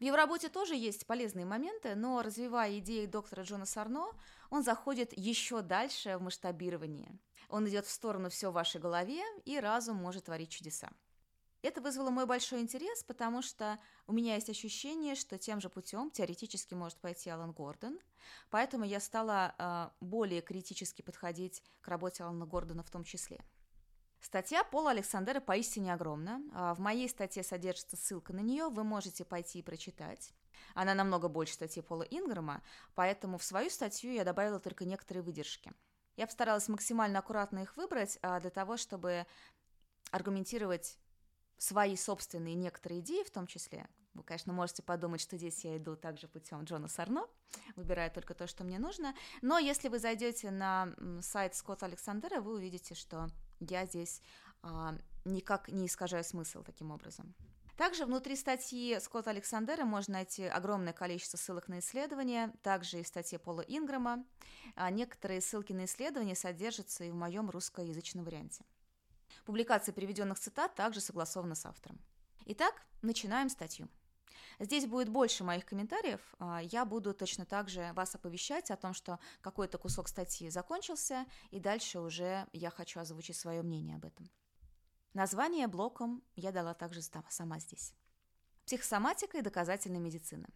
[0.00, 4.06] В его работе тоже есть полезные моменты, но развивая идеи доктора Джона Сарно,
[4.48, 7.18] он заходит еще дальше в масштабирование.
[7.50, 10.90] Он идет в сторону все в вашей голове, и разум может творить чудеса.
[11.60, 16.10] Это вызвало мой большой интерес, потому что у меня есть ощущение, что тем же путем
[16.10, 17.98] теоретически может пойти Алан Гордон,
[18.48, 23.44] поэтому я стала э, более критически подходить к работе Алана Гордона в том числе.
[24.20, 26.42] Статья Пола Александра поистине огромна.
[26.52, 30.32] А, в моей статье содержится ссылка на нее, вы можете пойти и прочитать.
[30.74, 32.62] Она намного больше статьи Пола Инграма,
[32.94, 35.72] поэтому в свою статью я добавила только некоторые выдержки.
[36.16, 39.26] Я постаралась максимально аккуратно их выбрать а, для того, чтобы
[40.10, 40.98] аргументировать
[41.56, 43.88] свои собственные некоторые идеи в том числе.
[44.12, 47.26] Вы, конечно, можете подумать, что здесь я иду также путем Джона Сарно,
[47.76, 49.14] выбираю только то, что мне нужно.
[49.40, 53.28] Но если вы зайдете на сайт Скотта Александра, вы увидите, что
[53.60, 54.20] я здесь
[54.62, 57.34] а, никак не искажаю смысл таким образом.
[57.76, 63.06] Также внутри статьи Скотта Александера можно найти огромное количество ссылок на исследования, также и в
[63.06, 64.22] статье Пола Инграма.
[64.74, 68.66] А некоторые ссылки на исследования содержатся и в моем русскоязычном варианте.
[69.46, 71.98] Публикация приведенных цитат также согласована с автором.
[72.44, 73.88] Итак, начинаем статью.
[74.60, 76.20] Здесь будет больше моих комментариев.
[76.38, 81.24] А, я буду точно так же вас оповещать о том, что какой-то кусок статьи закончился,
[81.50, 84.30] и дальше уже я хочу озвучить свое мнение об этом.
[85.14, 87.94] Название блоком я дала также сама здесь.
[88.66, 90.46] Психосоматика и доказательная медицина.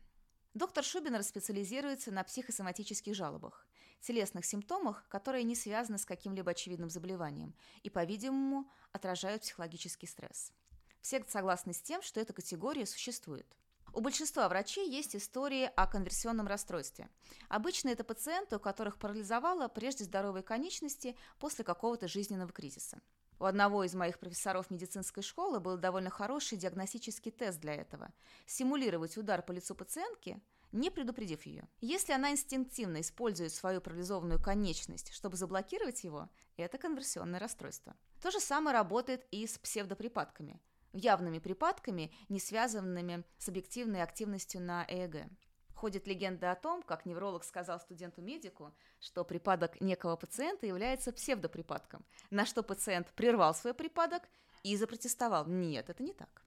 [0.52, 3.66] Доктор Шубинер специализируется на психосоматических жалобах,
[4.00, 10.52] телесных симптомах, которые не связаны с каким-либо очевидным заболеванием и, по-видимому, отражают психологический стресс.
[11.00, 13.46] Все согласны с тем, что эта категория существует.
[13.94, 17.08] У большинства врачей есть истории о конверсионном расстройстве.
[17.48, 23.00] Обычно это пациенты, у которых парализовало прежде здоровые конечности после какого-то жизненного кризиса.
[23.38, 28.12] У одного из моих профессоров медицинской школы был довольно хороший диагностический тест для этого–
[28.46, 31.68] симулировать удар по лицу пациентки, не предупредив ее.
[31.80, 37.94] Если она инстинктивно использует свою парализованную конечность, чтобы заблокировать его, это конверсионное расстройство.
[38.20, 40.60] То же самое работает и с псевдоприпадками–
[40.94, 45.26] явными припадками, не связанными с объективной активностью на ЭЭГ.
[45.74, 52.46] Ходит легенда о том, как невролог сказал студенту-медику, что припадок некого пациента является псевдоприпадком, на
[52.46, 54.22] что пациент прервал свой припадок
[54.62, 55.46] и запротестовал.
[55.46, 56.42] Нет, это не так.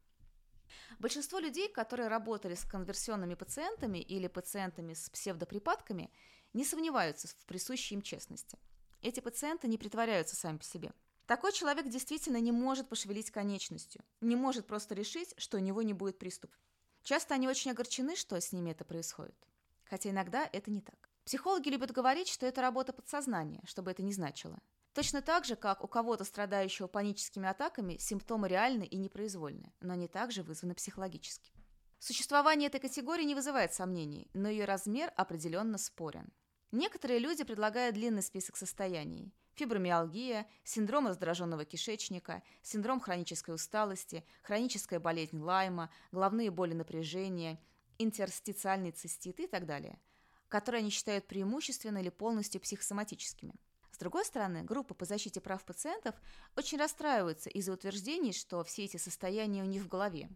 [1.00, 6.12] Большинство людей, которые работали с конверсионными пациентами или пациентами с псевдоприпадками,
[6.54, 8.58] не сомневаются в присущей им честности.
[9.02, 10.94] Эти пациенты не притворяются сами по себе.
[11.28, 15.92] Такой человек действительно не может пошевелить конечностью, не может просто решить, что у него не
[15.92, 16.56] будет приступ.
[17.04, 19.36] Часто они очень огорчены, что с ними это происходит.
[19.84, 21.10] Хотя иногда это не так.
[21.26, 24.58] Психологи любят говорить, что это работа подсознания, чтобы это не значило.
[24.94, 30.08] Точно так же, как у кого-то, страдающего паническими атаками, симптомы реальны и непроизвольны, но они
[30.08, 31.52] также вызваны психологически.
[32.00, 36.32] Существование этой категории не вызывает сомнений, но ее размер определенно спорен.
[36.72, 45.40] Некоторые люди предлагают длинный список состояний фибромиалгия, синдром раздраженного кишечника, синдром хронической усталости, хроническая болезнь
[45.40, 47.60] Лайма, головные боли напряжения,
[47.98, 50.00] интерстициальный цистит и так далее,
[50.48, 53.56] которые они считают преимущественно или полностью психосоматическими.
[53.92, 56.14] С другой стороны, группа по защите прав пациентов
[56.56, 60.30] очень расстраивается из-за утверждений, что все эти состояния у них в голове.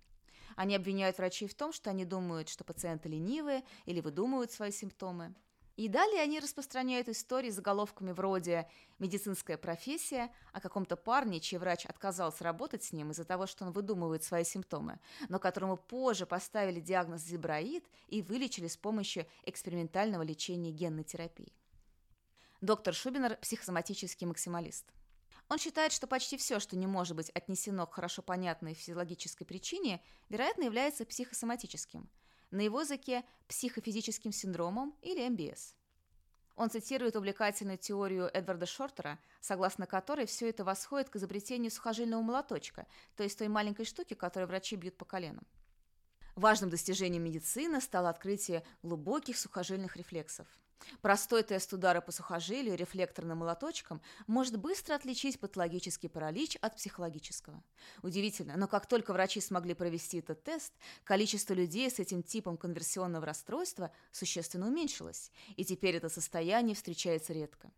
[0.56, 5.36] Они обвиняют врачей в том, что они думают, что пациенты ленивые или выдумывают свои симптомы.
[5.78, 11.86] И далее они распространяют истории с заголовками вроде «Медицинская профессия» о каком-то парне, чей врач
[11.86, 16.82] отказался работать с ним из-за того, что он выдумывает свои симптомы, но которому позже поставили
[16.82, 21.54] диагноз зебраид и вылечили с помощью экспериментального лечения генной терапии.
[22.60, 24.86] Доктор Шубинер– психосоматический максималист.
[25.48, 30.02] Он считает, что почти все, что не может быть отнесено к хорошо понятной физиологической причине,
[30.30, 32.10] вероятно, является психосоматическим–
[32.52, 35.76] на его языке психофизическим синдромом или МБС.
[36.56, 42.86] Он цитирует увлекательную теорию Эдварда Шортера, согласно которой все это восходит к изобретению сухожильного молоточка,
[43.16, 45.48] то есть той маленькой штуки, которой врачи бьют по коленам.
[46.36, 50.48] Важным достижением медицины стало открытие глубоких сухожильных рефлексов.
[51.02, 57.64] Простой тест удара по сухожилию рефлекторным молоточком может быстро отличить патологический паралич от психологического.
[58.02, 63.26] Удивительно, но как только врачи смогли провести этот тест, количество людей с этим типом конверсионного
[63.26, 67.72] расстройства существенно уменьшилось, и теперь это состояние встречается редко.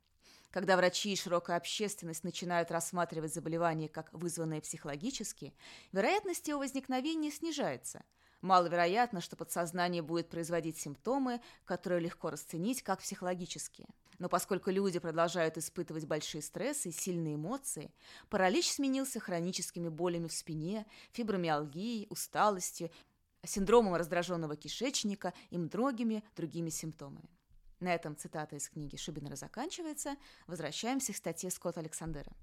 [0.51, 5.53] Когда врачи и широкая общественность начинают рассматривать заболевание как вызванное психологически,
[5.91, 8.03] вероятность его возникновения снижается–
[8.43, 13.87] Маловероятно, что подсознание будет производить симптомы, которые легко расценить как психологические.
[14.19, 17.89] Но поскольку люди продолжают испытывать большие стрессы и сильные эмоции,
[18.29, 22.91] паралич сменился хроническими болями в спине, фибромиалгией, усталостью,
[23.45, 27.29] синдромом раздраженного кишечника и многими другими симптомами.
[27.79, 30.17] На этом цитата из книги Шубинера заканчивается.
[30.47, 32.33] Возвращаемся к статье Скотта Александера.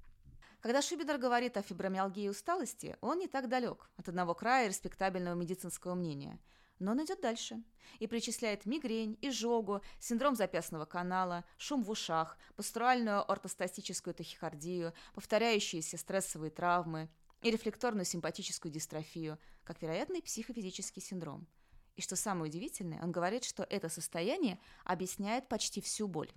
[0.60, 5.34] Когда Шубидер говорит о фибромиалгии и усталости, он не так далек от одного края респектабельного
[5.34, 6.38] медицинского мнения.
[6.78, 7.62] Но он идет дальше
[7.98, 16.50] и причисляет мигрень, изжогу, синдром запястного канала, шум в ушах, пастуральную ортостатическую тахикардию, повторяющиеся стрессовые
[16.50, 17.08] травмы
[17.40, 21.46] и рефлекторную симпатическую дистрофию, как вероятный психофизический синдром.
[21.96, 26.30] И что самое удивительное, он говорит, что это состояние объясняет почти всю боль.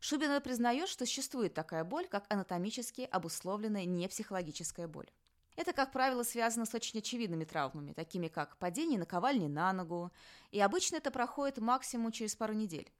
[0.00, 5.10] Шубина признает, что существует такая боль, как анатомически обусловленная непсихологическая боль.
[5.56, 10.12] Это, как правило, связано с очень очевидными травмами, такими как падение наковальни на ногу,
[10.52, 12.92] и обычно это проходит максимум через пару недель.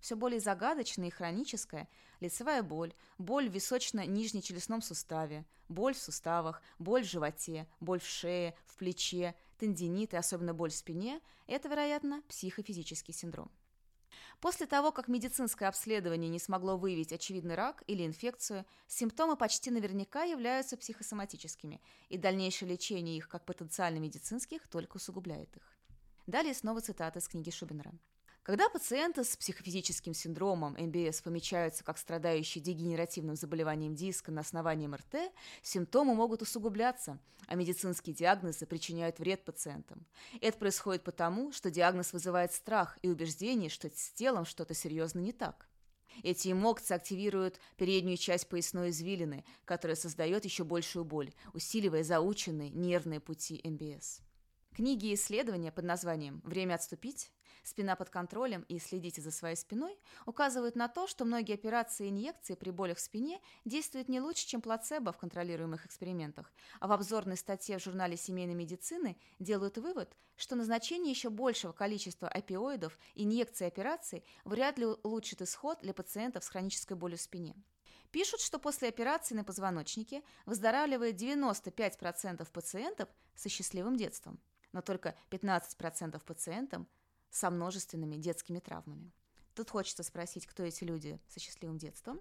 [0.00, 1.86] Все более загадочная и хроническая–
[2.20, 8.54] лицевая боль, боль в височно-нижнечелюстном суставе, боль в суставах, боль в животе, боль в шее,
[8.64, 13.50] в плече, тендинит и особенно боль в спине– это, вероятно, психофизический синдром.
[14.40, 20.22] После того, как медицинское обследование не смогло выявить очевидный рак или инфекцию, симптомы почти наверняка
[20.22, 25.76] являются психосоматическими, и дальнейшее лечение их как потенциально медицинских только усугубляет их.
[26.28, 27.92] Далее снова цитата из книги Шубинера.
[28.48, 35.30] Когда пациенты с психофизическим синдромом МБС помечаются как страдающие дегенеративным заболеванием диска на основании МРТ,
[35.60, 40.06] симптомы могут усугубляться, а медицинские диагнозы причиняют вред пациентам.
[40.40, 45.34] Это происходит потому, что диагноз вызывает страх и убеждение, что с телом что-то серьезно не
[45.34, 45.68] так.
[46.22, 53.20] Эти эмоции активируют переднюю часть поясной извилины, которая создает еще большую боль, усиливая заученные нервные
[53.20, 54.22] пути МБС.
[54.74, 57.30] Книги и исследования под названием «Время отступить»,
[57.68, 62.08] «Спина под контролем» и «Следите за своей спиной» указывают на то, что многие операции и
[62.08, 66.50] инъекции при болях в спине действуют не лучше, чем плацебо в контролируемых экспериментах,
[66.80, 72.26] а в обзорной статье в журнале семейной медицины делают вывод, что назначение еще большего количества
[72.28, 77.54] опиоидов, инъекций и операций вряд ли улучшит исход для пациентов с хронической болью в спине.
[78.10, 84.40] Пишут, что после операции на позвоночнике выздоравливает 95% пациентов со счастливым детством
[84.72, 86.86] но только 15% пациентам
[87.30, 89.12] со множественными детскими травмами.
[89.54, 92.20] Тут хочется спросить, кто эти люди со счастливым детством.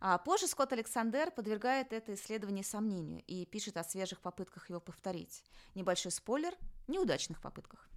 [0.00, 5.44] А позже Скотт Александр подвергает это исследование сомнению и пишет о свежих попытках его повторить.
[5.74, 6.56] Небольшой спойлер–
[6.88, 7.88] неудачных попытках.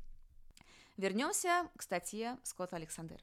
[0.98, 3.20] Вернемся к статье Скотта Александра.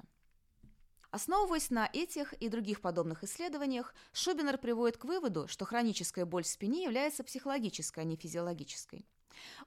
[1.13, 6.49] Основываясь на этих и других подобных исследованиях, Шубинер приводит к выводу, что хроническая боль в
[6.49, 9.07] спине является психологической, а не физиологической.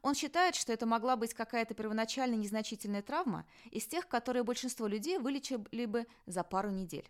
[0.01, 5.17] Он считает, что это могла быть какая-то первоначально незначительная травма из тех, которые большинство людей
[5.17, 7.09] вылечили бы за пару недель.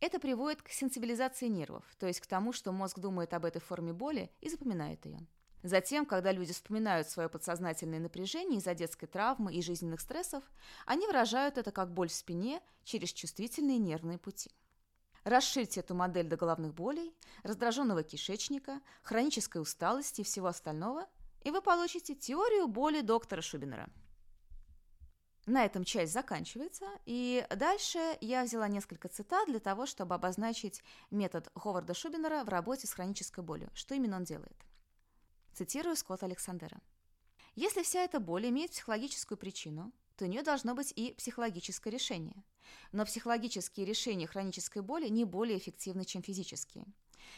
[0.00, 3.92] Это приводит к сенсибилизации нервов, то есть к тому, что мозг думает об этой форме
[3.92, 5.26] боли и запоминает ее.
[5.62, 10.42] Затем, когда люди вспоминают свое подсознательное напряжение из-за детской травмы и жизненных стрессов,
[10.86, 14.50] они выражают это как боль в спине через чувствительные нервные пути.
[15.24, 21.06] Расширьте эту модель до головных болей, раздраженного кишечника, хронической усталости и всего остального,
[21.42, 23.88] и вы получите теорию боли доктора Шубинера.
[25.46, 31.50] На этом часть заканчивается, и дальше я взяла несколько цитат для того, чтобы обозначить метод
[31.54, 34.56] Ховарда Шубинера в работе с хронической болью, что именно он делает.
[35.54, 36.80] Цитирую Скотта Александера.
[37.56, 42.44] Если вся эта боль имеет психологическую причину, то у нее должно быть и психологическое решение.
[42.92, 46.84] Но психологические решения хронической боли не более эффективны, чем физические–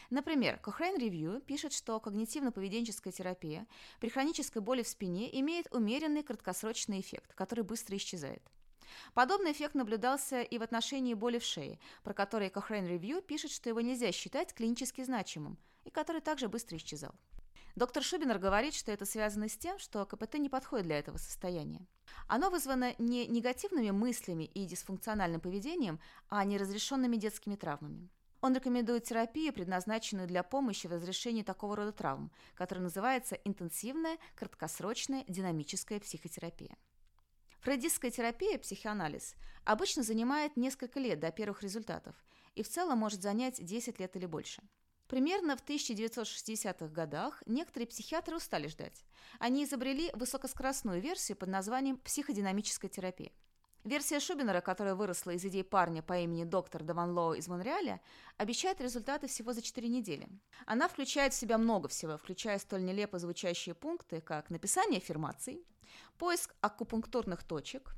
[0.09, 3.67] Например, Cochrane Review пишет, что когнитивно-поведенческая терапия
[3.99, 8.43] при хронической боли в спине имеет умеренный краткосрочный эффект, который быстро исчезает.
[9.13, 13.69] Подобный эффект наблюдался и в отношении боли в шее, про который Cochrane Review пишет, что
[13.69, 17.13] его нельзя считать клинически значимым, и который также быстро исчезал.
[17.75, 21.87] Доктор Шубинер говорит, что это связано с тем, что КПТ не подходит для этого состояния.
[22.27, 28.09] Оно вызвано не негативными мыслями и дисфункциональным поведением, а неразрешенными детскими травмами.
[28.43, 35.23] Он рекомендует терапию, предназначенную для помощи в разрешении такого рода травм, которая называется интенсивная, краткосрочная,
[35.29, 36.75] динамическая психотерапия.
[37.61, 42.17] Фрейдистская терапия, психоанализ, обычно занимает несколько лет до первых результатов
[42.53, 44.61] и в целом может занять 10 лет или больше.
[45.07, 49.05] Примерно в 1960-х годах некоторые психиатры устали ждать.
[49.39, 53.31] Они изобрели высокоскоростную версию под названием психодинамическая терапия.
[53.83, 57.99] Версия Шубинера, которая выросла из идей парня по имени доктор Даван Лоу из Монреаля,
[58.37, 60.29] обещает результаты всего за 4 недели.
[60.65, 65.65] Она включает в себя много всего, включая столь нелепо звучащие пункты, как написание аффирмаций,
[66.17, 67.93] поиск акупунктурных точек,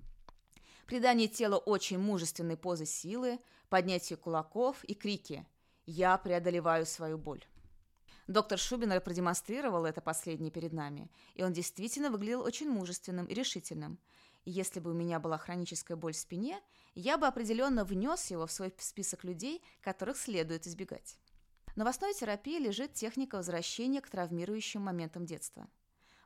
[0.87, 5.45] придание телу очень мужественной позы силы, поднятие кулаков и крики
[5.85, 7.45] «Я преодолеваю свою боль».
[8.25, 13.99] Доктор Шубинер продемонстрировал это последнее перед нами, и он действительно выглядел очень мужественным и решительным–
[14.45, 16.61] если бы у меня была хроническая боль в спине,
[16.93, 21.17] я бы определенно внес его в свой список людей, которых следует избегать.
[21.75, 25.67] Но в основе терапии лежит техника возвращения к травмирующим моментам детства.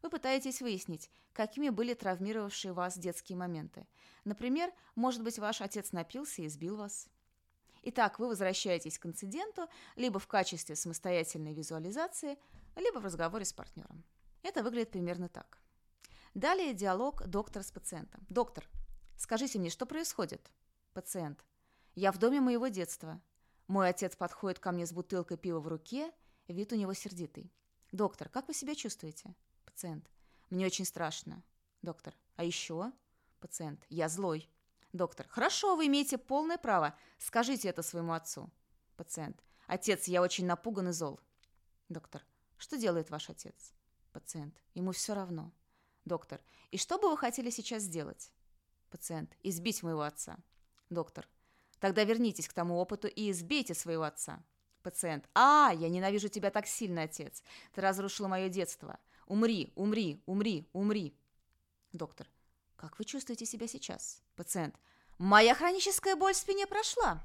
[0.01, 3.87] Вы пытаетесь выяснить, какими были травмировавшие вас детские моменты.
[4.25, 7.09] Например, может быть, ваш отец напился и избил вас.
[7.83, 12.37] Итак, вы возвращаетесь к инциденту либо в качестве самостоятельной визуализации,
[12.75, 14.03] либо в разговоре с партнером.
[14.43, 15.58] Это выглядит примерно так.
[16.39, 18.25] Далее диалог доктора с пациентом.
[18.29, 18.65] Доктор,
[19.17, 20.53] скажите мне, что происходит?
[20.93, 21.43] Пациент.
[21.95, 23.21] Я в доме моего детства.
[23.67, 26.13] Мой отец подходит ко мне с бутылкой пива в руке,
[26.47, 27.51] вид у него сердитый.
[27.91, 29.35] Доктор, как вы себя чувствуете?
[29.65, 30.09] Пациент.
[30.49, 31.43] Мне очень страшно.
[31.81, 32.15] Доктор.
[32.37, 32.93] А еще?
[33.41, 33.85] Пациент.
[33.89, 34.49] Я злой.
[34.93, 35.27] Доктор.
[35.27, 36.95] Хорошо, вы имеете полное право.
[37.17, 38.49] Скажите это своему отцу.
[38.95, 39.43] Пациент.
[39.67, 41.19] Отец, я очень напуган и зол.
[41.89, 42.25] Доктор.
[42.55, 43.73] Что делает ваш отец?
[44.13, 44.57] Пациент.
[44.73, 45.51] Ему все равно.
[46.05, 46.41] Доктор.
[46.71, 48.31] И что бы вы хотели сейчас сделать?
[48.89, 49.35] Пациент.
[49.43, 50.37] Избить моего отца.
[50.89, 51.27] Доктор.
[51.79, 54.43] Тогда вернитесь к тому опыту и избейте своего отца.
[54.81, 55.29] Пациент.
[55.35, 57.43] А, я ненавижу тебя так сильно, отец.
[57.73, 58.99] Ты разрушила мое детство.
[59.27, 61.15] Умри, умри, умри, умри.
[61.91, 62.27] Доктор.
[62.75, 64.21] Как вы чувствуете себя сейчас?
[64.35, 64.79] Пациент.
[65.17, 67.21] Моя хроническая боль в спине прошла.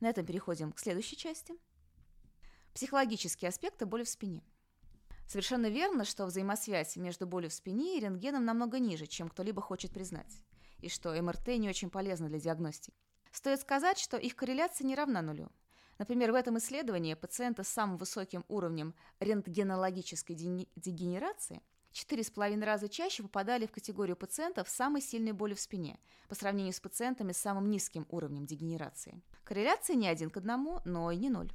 [0.00, 1.54] На этом переходим к следующей части.
[2.74, 4.44] Психологические аспекты боли в спине.
[5.28, 9.92] Совершенно верно, что взаимосвязь между болью в спине и рентгеном намного ниже, чем кто-либо хочет
[9.92, 10.42] признать,
[10.80, 12.96] и что МРТ не очень полезно для диагностики.
[13.30, 15.50] Стоит сказать, что их корреляция не равна нулю.
[15.98, 21.62] Например, в этом исследовании пациенты с самым высоким уровнем рентгенологической дегенерации
[21.92, 25.98] четыре с половиной раза чаще попадали в категорию пациентов с самой сильной болью в спине
[26.28, 29.20] по сравнению с пациентами с самым низким уровнем дегенерации.
[29.44, 31.52] Корреляция не один к одному, но и не ноль.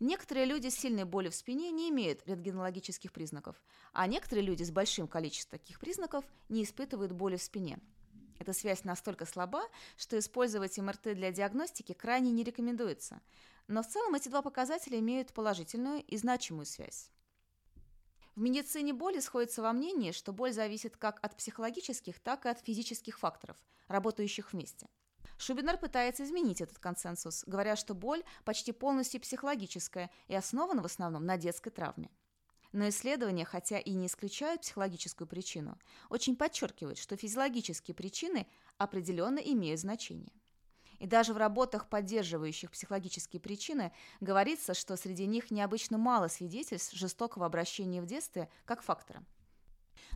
[0.00, 3.56] Некоторые люди с сильной болью в спине не имеют рентгенологических признаков,
[3.92, 7.78] а некоторые люди с большим количеством таких признаков не испытывают боли в спине.
[8.38, 9.62] Эта связь настолько слаба,
[9.96, 13.20] что использовать МРТ для диагностики крайне не рекомендуется.
[13.68, 17.10] Но в целом эти два показателя имеют положительную и значимую связь.
[18.34, 22.58] В медицине боли сходится во мнении, что боль зависит как от психологических, так и от
[22.60, 23.56] физических факторов,
[23.86, 24.88] работающих вместе–
[25.38, 31.26] Шубинер пытается изменить этот консенсус, говоря, что боль почти полностью психологическая и основана в основном
[31.26, 32.10] на детской травме.
[32.72, 35.78] Но исследования, хотя и не исключают психологическую причину,
[36.10, 40.32] очень подчеркивают, что физиологические причины определенно имеют значение.
[40.98, 47.46] И даже в работах, поддерживающих психологические причины, говорится, что среди них необычно мало свидетельств жестокого
[47.46, 49.24] обращения в детстве как фактора.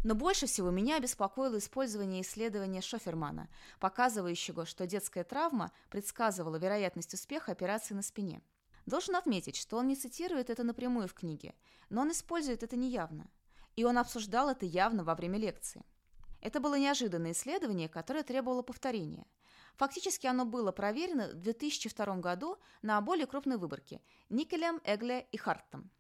[0.05, 3.49] Но больше всего меня беспокоило использование исследования Шофермана,
[3.80, 8.40] показывающего, что детская травма предсказывала вероятность успеха операции на спине.
[8.86, 11.55] Должен отметить, что он не цитирует это напрямую в книге,
[11.90, 13.28] но он использует это неявно.
[13.76, 15.84] И он обсуждал это явно во время лекции.
[16.40, 19.26] Это было неожиданное исследование, которое требовало повторения.
[19.76, 25.90] Фактически оно было проверено в 2002 году на более крупной выборке– Никелем, Эгле и Харттом.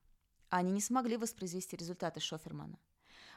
[0.48, 2.78] Они не смогли воспроизвести результаты Шофермана.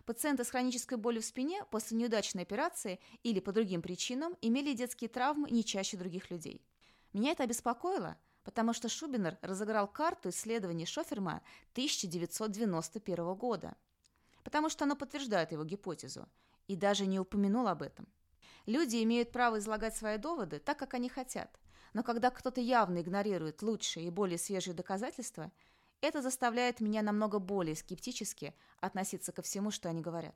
[0.05, 5.09] Пациенты с хронической болью в спине после неудачной операции или по другим причинам имели детские
[5.09, 6.65] травмы не чаще других людей.
[7.13, 11.41] Меня это обеспокоило, потому что Шубинер разыграл карту исследований Шоферма
[11.73, 13.75] 1991 года,
[14.43, 16.27] потому что оно подтверждает его гипотезу,
[16.67, 18.07] и даже не упомянул об этом.
[18.65, 21.59] Люди имеют право излагать свои доводы так, как они хотят,
[21.93, 25.51] но когда кто-то явно игнорирует лучшие и более свежие доказательства–
[26.01, 30.35] это заставляет меня намного более скептически относиться ко всему, что они говорят.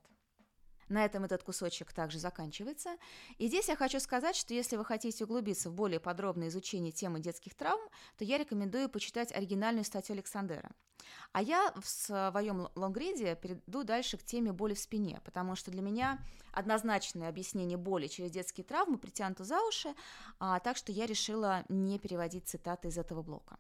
[0.88, 2.98] На этом этот кусочек также заканчивается.
[3.38, 7.20] И здесь я хочу сказать, что если вы хотите углубиться в более подробное изучение темы
[7.20, 7.82] детских травм,
[8.18, 10.70] то я рекомендую почитать оригинальную статью Александра.
[11.32, 15.82] А я в своем лонгриде перейду дальше к теме боли в спине, потому что для
[15.82, 16.20] меня
[16.52, 19.94] однозначное объяснение боли через детские травмы притянуто за уши,
[20.40, 23.58] а, так что я решила не переводить цитаты из этого блока.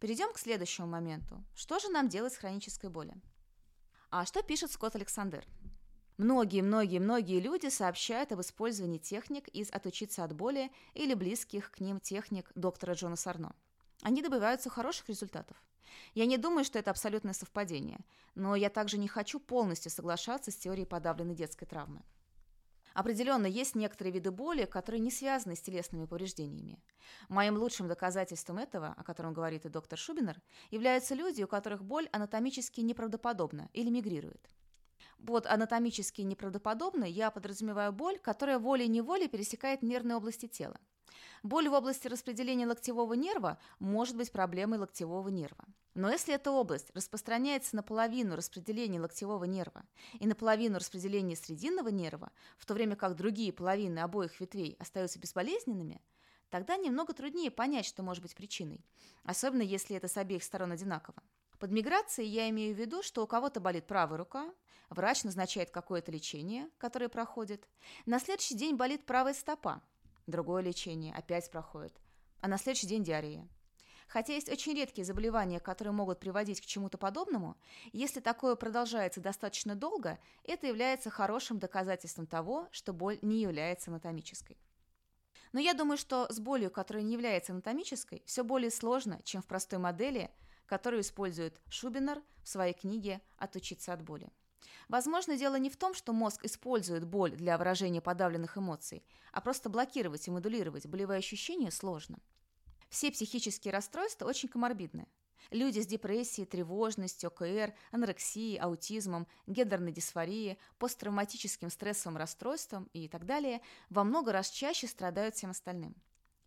[0.00, 1.42] Перейдем к следующему моменту.
[1.54, 3.20] Что же нам делать с хронической болью?
[4.10, 5.44] А что пишет Скотт Александр?
[6.18, 12.50] Многие-многие-многие люди сообщают об использовании техник из «Отучиться от боли» или близких к ним техник
[12.54, 13.54] доктора Джона Сарно.
[14.02, 15.56] Они добиваются хороших результатов.
[16.14, 17.98] Я не думаю, что это абсолютное совпадение,
[18.34, 22.02] но я также не хочу полностью соглашаться с теорией подавленной детской травмы.
[22.98, 26.82] Определенно, есть некоторые виды боли, которые не связаны с телесными повреждениями.
[27.28, 30.42] Моим лучшим доказательством этого, о котором говорит и доктор Шубинер,
[30.72, 34.50] являются люди, у которых боль анатомически неправдоподобна или мигрирует.
[35.24, 40.80] Под анатомически неправдоподобно я подразумеваю боль, которая волей-неволей пересекает нервные области тела.
[41.42, 45.64] Боль в области распределения локтевого нерва может быть проблемой локтевого нерва.
[45.94, 49.84] Но если эта область распространяется на половину распределения локтевого нерва
[50.20, 55.18] и на половину распределения срединного нерва, в то время как другие половины обоих ветвей остаются
[55.18, 56.00] безболезненными,
[56.50, 58.84] тогда немного труднее понять, что может быть причиной,
[59.24, 61.22] особенно если это с обеих сторон одинаково.
[61.58, 64.54] Под миграцией я имею в виду, что у кого-то болит правая рука,
[64.90, 67.68] врач назначает какое-то лечение, которое проходит,
[68.06, 69.82] на следующий день болит правая стопа,
[70.30, 71.92] другое лечение опять проходит,
[72.40, 73.48] а на следующий день диарея.
[74.08, 77.56] Хотя есть очень редкие заболевания, которые могут приводить к чему-то подобному,
[77.92, 84.56] если такое продолжается достаточно долго, это является хорошим доказательством того, что боль не является анатомической.
[85.52, 89.46] Но я думаю, что с болью, которая не является анатомической, все более сложно, чем в
[89.46, 90.30] простой модели,
[90.66, 94.30] которую использует Шубинер в своей книге «Отучиться от боли».
[94.88, 99.68] Возможно, дело не в том, что мозг использует боль для выражения подавленных эмоций, а просто
[99.68, 102.18] блокировать и модулировать болевые ощущения сложно.
[102.88, 105.06] Все психические расстройства очень коморбидны.
[105.50, 113.60] Люди с депрессией, тревожностью, ОКР, анорексией, аутизмом, гендерной дисфорией, посттравматическим стрессовым расстройством и так далее
[113.88, 115.94] во много раз чаще страдают всем остальным.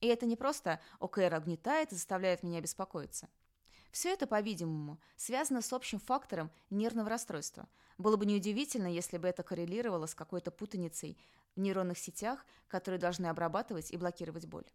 [0.01, 3.29] И это не просто ОКР огнетает и заставляет меня беспокоиться.
[3.91, 7.67] Все это, по-видимому, связано с общим фактором нервного расстройства.
[7.97, 11.17] Было бы неудивительно, если бы это коррелировало с какой-то путаницей
[11.55, 14.65] в нейронных сетях, которые должны обрабатывать и блокировать боль.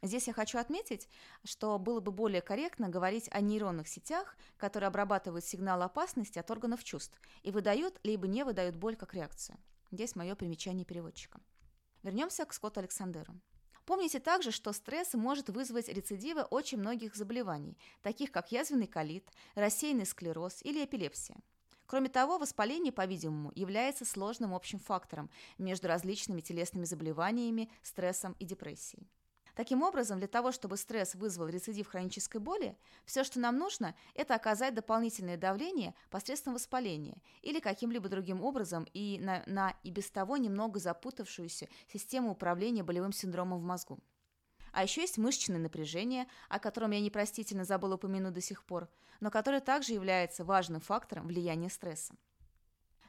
[0.00, 1.08] Здесь я хочу отметить,
[1.44, 6.82] что было бы более корректно говорить о нейронных сетях, которые обрабатывают сигнал опасности от органов
[6.82, 9.58] чувств и выдают либо не выдают боль как реакцию.
[9.90, 11.40] Здесь мое примечание переводчика.
[12.02, 13.34] Вернемся к Скотту Александеру.
[13.84, 20.06] Помните также, что стресс может вызвать рецидивы очень многих заболеваний, таких как язвенный колит, рассеянный
[20.06, 21.36] склероз или эпилепсия.
[21.86, 29.10] Кроме того, воспаление, по-видимому, является сложным общим фактором между различными телесными заболеваниями, стрессом и депрессией.
[29.54, 34.34] Таким образом, для того, чтобы стресс вызвал рецидив хронической боли, все, что нам нужно, это
[34.34, 40.38] оказать дополнительное давление посредством воспаления или каким-либо другим образом и на, на и без того
[40.38, 43.98] немного запутавшуюся систему управления болевым синдромом в мозгу.
[44.72, 48.88] А еще есть мышечное напряжение, о котором я непростительно забыла упомянуть до сих пор,
[49.20, 52.14] но которое также является важным фактором влияния стресса.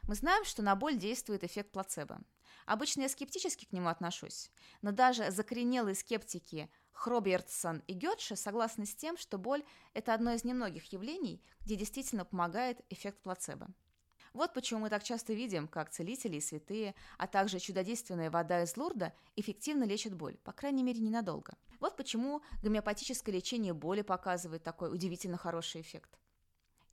[0.09, 2.19] Мы знаем, что на боль действует эффект плацебо.
[2.65, 4.51] Обычно я скептически к нему отношусь,
[4.81, 10.43] но даже закоренелые скептики Хробертсон и Гетше согласны с тем, что боль– это одно из
[10.43, 13.67] немногих явлений, где действительно помогает эффект плацебо.
[14.33, 18.75] Вот почему мы так часто видим, как целители и святые, а также чудодейственная вода из
[18.77, 21.53] Лурда эффективно лечат боль, по крайней мере, ненадолго.
[21.79, 26.17] Вот почему гомеопатическое лечение боли показывает такой удивительно хороший эффект.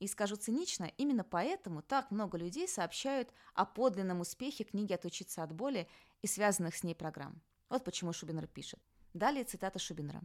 [0.01, 5.53] И скажу цинично, именно поэтому так много людей сообщают о подлинном успехе книги «Отучиться от
[5.53, 5.89] боли»
[6.23, 7.43] и связанных с ней программ.
[7.69, 8.81] Вот почему Шубинер пишет.
[9.13, 10.23] Далее цитата Шубинера.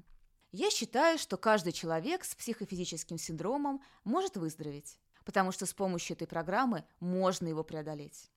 [0.53, 6.27] «Я считаю, что каждый человек с психофизическим синдромом может выздороветь, потому что с помощью этой
[6.27, 8.31] программы можно его преодолеть.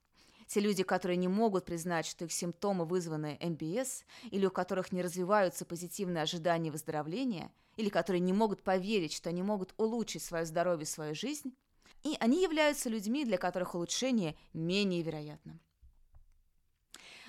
[0.49, 5.03] Те люди, которые не могут признать, что их симптомы вызваны МБС, или у которых не
[5.03, 10.85] развиваются позитивные ожидания выздоровления– или которые не могут поверить, что они могут улучшить свое здоровье,
[10.85, 11.55] свою жизнь,
[12.03, 15.59] и они являются людьми, для которых улучшение менее вероятно.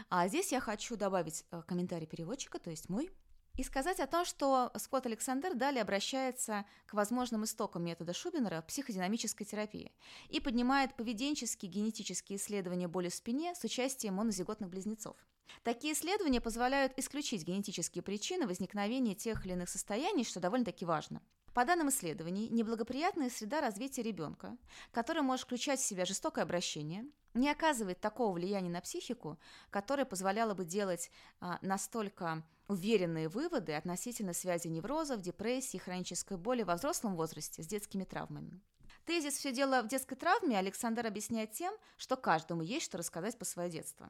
[0.09, 3.11] А здесь я хочу добавить э, комментарий переводчика, то есть мой,
[3.55, 9.45] и сказать о том, что Скотт Александр далее обращается к возможным истокам метода Шубинера психодинамической
[9.45, 9.91] терапии
[10.29, 15.17] и поднимает поведенческие генетические исследования боли в спине с участием монозиготных близнецов.
[15.63, 21.21] Такие исследования позволяют исключить генетические причины возникновения тех или иных состояний, что довольно-таки важно.
[21.53, 24.57] По данным исследований, неблагоприятная среда развития ребенка,
[24.91, 29.39] которая может включать в себя жестокое обращение, не оказывает такого влияния на психику,
[29.69, 36.75] которое позволяло бы делать а, настолько уверенные выводы относительно связи неврозов, депрессии, хронической боли во
[36.75, 38.59] взрослом возрасте с детскими травмами.
[39.05, 43.45] Тезис «все дело в детской травме» Александр объясняет тем, что каждому есть что рассказать по
[43.45, 44.09] свое детство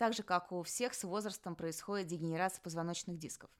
[0.00, 3.50] так же, как у всех с возрастом происходит дегенерация позвоночных дисков.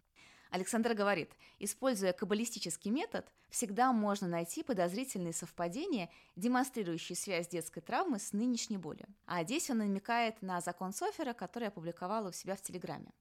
[0.51, 8.33] Александр говорит, используя каббалистический метод, всегда можно найти подозрительные совпадения, демонстрирующие связь детской травмы с
[8.33, 9.07] нынешней болью.
[9.27, 13.13] А здесь он намекает на закон Софера, который опубликовал у себя в Телеграме.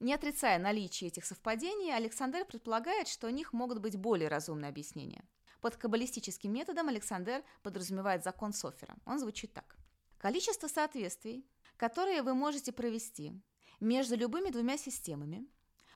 [0.00, 5.24] Не отрицая наличие этих совпадений, Александр предполагает, что у них могут быть более разумные объяснения.
[5.60, 8.96] Под каббалистическим методом Александр подразумевает закон Софера.
[9.06, 9.76] Он звучит так.
[10.18, 11.44] Количество соответствий
[11.78, 13.32] которые вы можете провести
[13.80, 15.46] между любыми двумя системами,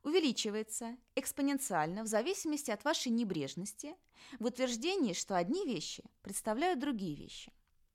[0.03, 3.97] увеличивается экспоненциально в зависимости от вашей небрежности
[4.39, 7.53] в утверждении, что одни вещи представляют другие вещи.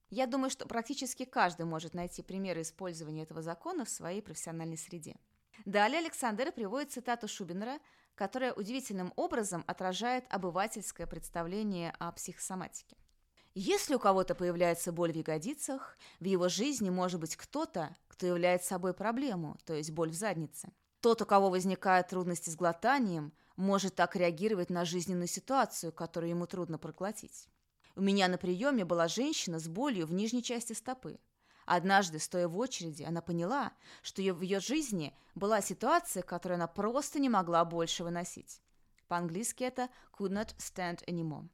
[0.10, 5.18] Я думаю, что практически каждый может найти примеры использования этого закона в своей профессиональной среде.
[5.66, 7.80] Далее Александр приводит цитату Шубинера,
[8.16, 12.98] которая удивительным образом отражает обывательское представление о психосоматике.
[13.54, 18.70] Если у кого-то появляется боль в ягодицах, в его жизни может быть кто-то, кто является
[18.70, 20.72] собой проблему, то есть боль в заднице.
[21.02, 26.48] Тот, у кого возникают трудности с глотанием, может так реагировать на жизненную ситуацию, которую ему
[26.48, 27.48] трудно проглотить.
[27.96, 31.20] У меня на приеме была женщина с болью в нижней части стопы.
[31.66, 37.20] Однажды, стоя в очереди, она поняла, что в ее жизни была ситуация, которую она просто
[37.20, 38.62] не могла больше выносить.
[39.08, 41.50] По-английски это «could not stand anymore».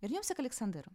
[0.00, 0.90] Вернемся к Александру.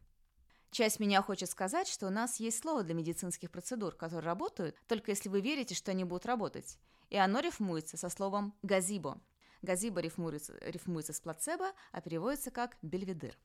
[0.71, 5.11] Часть меня хочет сказать, что у нас есть слово для медицинских процедур, которые работают, только
[5.11, 6.77] если вы верите, что они будут работать.
[7.09, 9.21] И оно рифмуется со словом «газибо».
[9.61, 13.37] Газиба рифмуется, рифмуется с плацебо, а переводится как бельведер.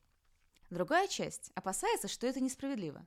[0.69, 3.05] Другая часть опасается, что это несправедливо.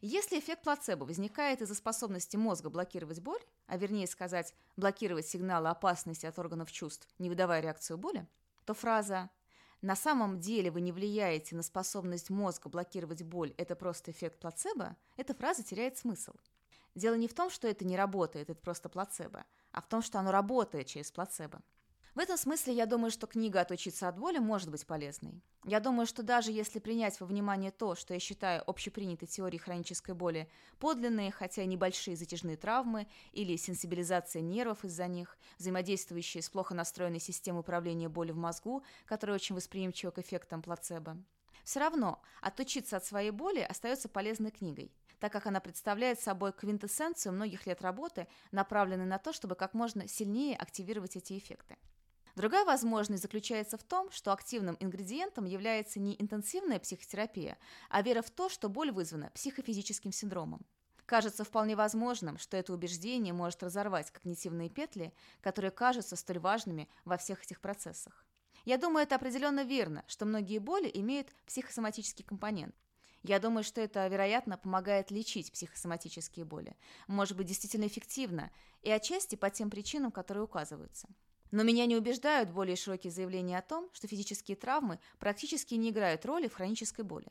[0.00, 6.26] Если эффект плацебо возникает из-за способности мозга блокировать боль, а вернее сказать, блокировать сигналы опасности
[6.26, 8.26] от органов чувств, не выдавая реакцию боли,
[8.64, 9.30] то фраза
[9.84, 14.96] «на самом деле вы не влияете на способность мозга блокировать боль, это просто эффект плацебо»,
[15.16, 16.32] эта фраза теряет смысл.
[16.94, 20.18] Дело не в том, что это не работает, это просто плацебо, а в том, что
[20.18, 21.60] оно работает через плацебо.
[22.14, 25.42] В этом смысле я думаю, что книга «Отучиться от боли» может быть полезной.
[25.64, 30.14] Я думаю, что даже если принять во внимание то, что я считаю общепринятой теорией хронической
[30.14, 30.48] боли,
[30.78, 37.18] подлинные, хотя и небольшие затяжные травмы или сенсибилизация нервов из-за них, взаимодействующие с плохо настроенной
[37.18, 41.16] системой управления болью в мозгу, которая очень восприимчива к эффектам плацебо,
[41.64, 47.32] все равно «Отучиться от своей боли» остается полезной книгой так как она представляет собой квинтэссенцию
[47.32, 51.78] многих лет работы, направленной на то, чтобы как можно сильнее активировать эти эффекты.
[52.34, 57.58] Другая возможность заключается в том, что активным ингредиентом является не интенсивная психотерапия,
[57.90, 60.66] а вера в то, что боль вызвана психофизическим синдромом.
[61.06, 65.12] Кажется вполне возможным, что это убеждение может разорвать когнитивные петли,
[65.42, 68.26] которые кажутся столь важными во всех этих процессах.
[68.64, 72.74] Я думаю, это определенно верно, что многие боли имеют психосоматический компонент.
[73.22, 76.76] Я думаю, что это, вероятно, помогает лечить психосоматические боли.
[77.06, 78.50] Может быть, действительно эффективно,
[78.82, 81.08] и отчасти по тем причинам, которые указываются.
[81.54, 86.26] Но меня не убеждают более широкие заявления о том, что физические травмы практически не играют
[86.26, 87.28] роли в хронической боли.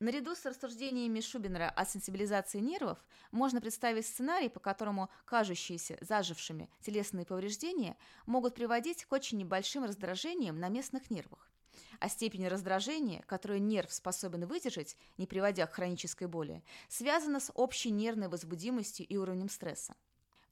[0.00, 7.26] Наряду с рассуждениями Шубинера о сенсибилизации нервов можно представить сценарий, по которому кажущиеся зажившими телесные
[7.26, 11.52] повреждения могут приводить к очень небольшим раздражениям на местных нервах.
[12.00, 17.90] А степень раздражения, которую нерв способен выдержать, не приводя к хронической боли, связана с общей
[17.90, 19.94] нервной возбудимостью и уровнем стресса.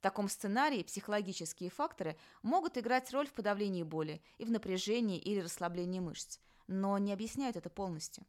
[0.05, 5.99] Таком сценарии психологические факторы могут играть роль в подавлении боли и в напряжении или расслаблении
[5.99, 6.37] мышц,
[6.67, 8.23] но не объясняют это полностью.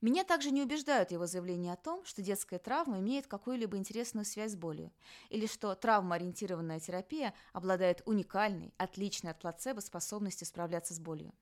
[0.00, 4.50] Меня также не убеждают его заявления о том, что детская травма имеет какую-либо интересную связь
[4.50, 4.90] с болью,
[5.28, 11.32] или что травмоориентированная терапия обладает уникальной, отличной от плацебо способностью справляться с болью.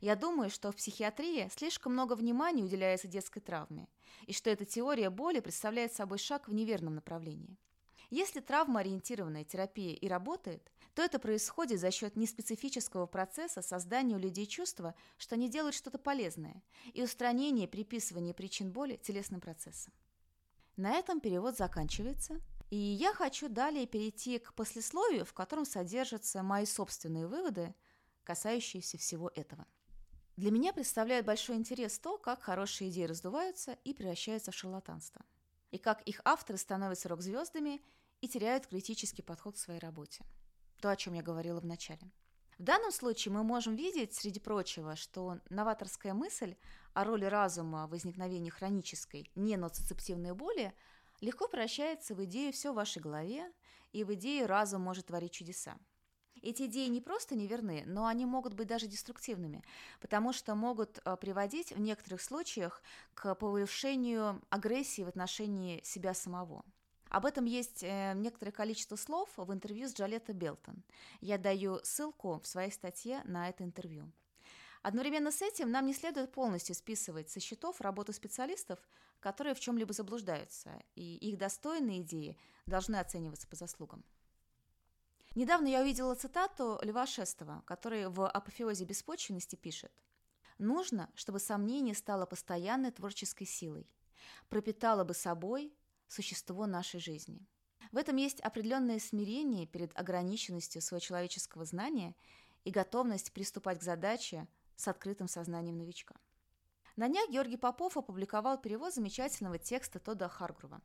[0.00, 3.88] Я думаю, что в психиатрии слишком много внимания уделяется детской травме,
[4.28, 7.58] и что эта теория боли представляет собой шаг в неверном направлении.
[8.10, 14.46] Если травмоориентированная терапия и работает, то это происходит за счет неспецифического процесса создания у людей
[14.46, 16.62] чувства, что они делают что-то полезное,
[16.94, 19.92] и устранения приписывания причин боли телесным процессам.
[20.76, 22.40] На этом перевод заканчивается,
[22.70, 27.74] и я хочу далее перейти к послесловию, в котором содержатся мои собственные выводы,
[28.24, 29.66] касающиеся всего этого.
[30.36, 35.24] Для меня представляет большой интерес то, как хорошие идеи раздуваются и превращаются в шарлатанство–
[35.70, 37.82] и как их авторы становятся рок-звездами
[38.20, 40.24] и теряют критический подход к своей работе.
[40.80, 42.10] То, о чем я говорила в начале.
[42.58, 46.56] В данном случае мы можем видеть, среди прочего, что новаторская мысль
[46.94, 50.72] о роли разума в возникновении хронической неноцицептивной боли
[51.20, 53.52] легко превращается в идею «все в вашей голове»
[53.92, 55.76] и в идею «разум может творить чудеса».
[56.46, 59.64] Эти идеи не просто неверны, но они могут быть даже деструктивными,
[60.00, 62.84] потому что могут э, приводить в некоторых случаях
[63.14, 66.64] к повышению агрессии в отношении себя самого.
[67.08, 70.84] Об этом есть э, некоторое количество слов в интервью с Джалетто Белтон.
[71.20, 74.08] Я даю ссылку в своей статье на это интервью.
[74.82, 78.78] Одновременно с этим нам не следует полностью списывать со счетов работу специалистов,
[79.18, 84.04] которые в чем-либо заблуждаются, и их достойные идеи должны оцениваться по заслугам.
[85.36, 89.92] Недавно я увидела цитату Льва Шестова, который в «Апофеозе беспочвенности» пишет
[90.56, 93.86] «Нужно, чтобы сомнение стало постоянной творческой силой,
[94.48, 95.76] пропитало бы собой
[96.08, 97.46] существо нашей жизни».
[97.92, 102.16] В этом есть определенное смирение перед ограниченностью своего человеческого знания
[102.64, 106.14] и готовность приступать к задаче с открытым сознанием новичка.
[106.96, 110.80] На днях Георгий Попов опубликовал перевод замечательного текста Тода Харгрува.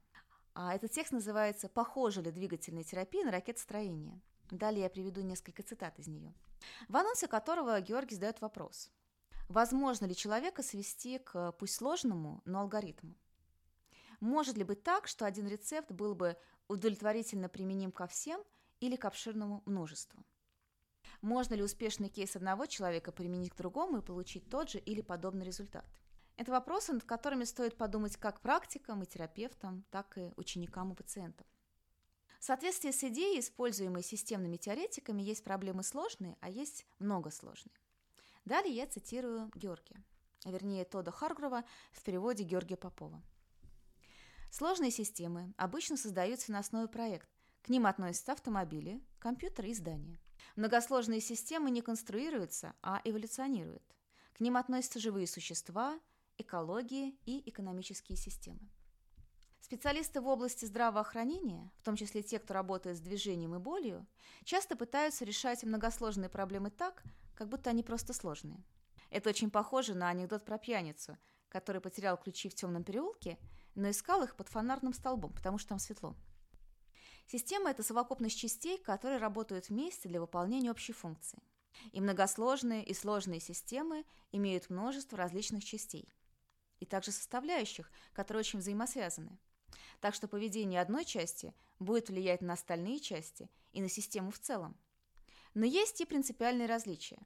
[0.54, 4.22] А этот текст называется «Похожа ли двигательная терапия на ракетостроение?».
[4.52, 6.34] Далее я приведу несколько цитат из нее.
[6.89, 8.91] В анонсе которого Георгий задает вопрос.
[9.47, 13.16] Возможно ли человека свести к пусть сложному, но алгоритму?
[14.20, 16.38] Может ли быть так, что один рецепт был бы
[16.68, 18.43] удовлетворительно применим ко всем
[18.82, 20.24] или к обширному множеству?
[21.22, 25.45] Можно ли успешный кейс одного человека применить к другому и получить тот же или подобный
[25.45, 25.86] результат?
[26.36, 31.47] Это вопросы, над которыми стоит подумать как практикам и терапевтам, так и ученикам и пациентам.
[32.42, 37.76] В соответствии с идеей, используемой системными теоретиками, есть проблемы сложные, а есть многосложные.
[38.46, 40.04] Далее я цитирую Георгия,
[40.44, 43.22] вернее Тода Харгрова в переводе Георгия Попова.
[44.50, 47.30] Сложные системы обычно создаются на основе проекта.
[47.62, 50.20] К ним относятся автомобили, компьютеры и здания.
[50.56, 53.84] Многосложные системы не конструируются, а эволюционируют.
[54.34, 56.00] К ним относятся живые существа,
[56.39, 58.68] экологии и экономические системы.
[59.62, 64.05] Специалисты в области здравоохранения, в том числе те, кто работает с движением и болью,
[64.43, 67.03] часто пытаются решать многосложные проблемы так,
[67.36, 68.64] как будто они просто сложные.
[69.12, 73.38] Это очень похоже на анекдот про пьяницу, который потерял ключи в темном переулке,
[73.76, 76.16] но искал их под фонарным столбом, потому что там светло.
[77.28, 81.39] Система– это совокупность частей, которые работают вместе для выполнения общей функции.
[81.91, 86.12] И многосложные и сложные системы имеют множество различных частей.
[86.80, 89.38] И также составляющих, которые очень взаимосвязаны–
[89.99, 94.78] так что поведение одной части будет влиять на остальные части и на систему в целом.
[95.53, 97.19] Но есть и принципиальные различия.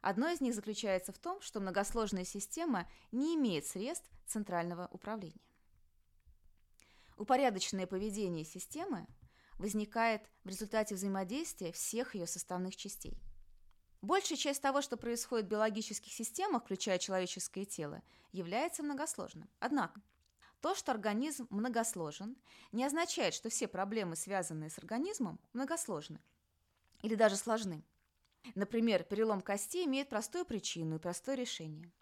[0.00, 5.40] Одно из них заключается в том, что многосложная система не имеет средств центрального управления.
[7.16, 9.06] Упорядоченное поведение системы
[9.58, 13.18] возникает в результате взаимодействия всех ее составных частей.
[14.02, 18.02] Большая часть того, что происходит в биологических системах, включая человеческое тело,
[18.32, 19.48] является многосложным.
[19.58, 20.00] Однако,
[20.66, 22.36] то, что организм многосложен,
[22.72, 26.20] не означает, что все проблемы, связанные с организмом, многосложны
[27.02, 27.84] или даже сложны.
[28.56, 31.92] Например, перелом кости имеет простую причину и простое решение.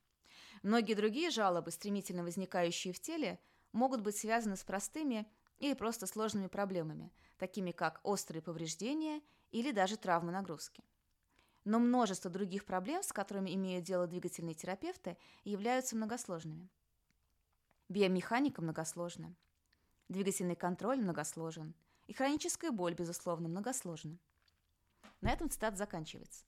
[0.63, 3.39] Многие другие жалобы, стремительно возникающие в теле,
[3.73, 9.99] могут быть связаны с простыми или просто сложными проблемами, такими как острые повреждения или даже
[9.99, 10.83] травмы нагрузки.
[11.65, 16.71] Но множество других проблем, с которыми имеют дело двигательные терапевты, являются многосложными.
[17.91, 19.35] Биомеханика многосложна.
[20.09, 21.75] Двигательный контроль многосложен.
[22.07, 24.19] И хроническая боль, безусловно, многосложна.
[25.21, 26.45] На этом цитат заканчивается.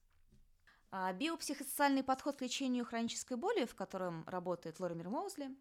[0.89, 5.55] А биопсихосоциальный подход к лечению хронической боли, в котором работает Лоример Моузли,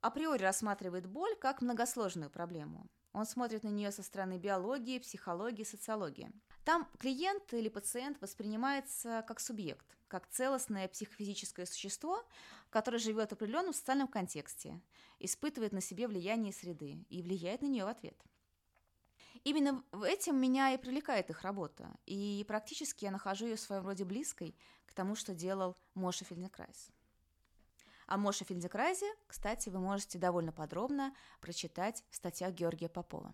[0.00, 2.88] априори рассматривает боль как многосложную проблему.
[3.12, 6.32] Он смотрит на нее со стороны биологии, психологии, социологии.
[6.68, 12.22] Там клиент или пациент воспринимается как субъект, как целостное психофизическое существо,
[12.68, 14.78] которое живет в определенном социальном контексте,
[15.18, 18.22] испытывает на себе влияние среды и влияет на нее в ответ.
[19.44, 24.04] Именно этим меня и привлекает их работа, и практически я нахожу ее в своем роде
[24.04, 24.54] близкой
[24.84, 26.90] к тому, что делал Моша Фельденкрайс.
[28.08, 33.32] О Моше Фельденкрайзе, кстати, вы можете довольно подробно прочитать в статьях Георгия Попова.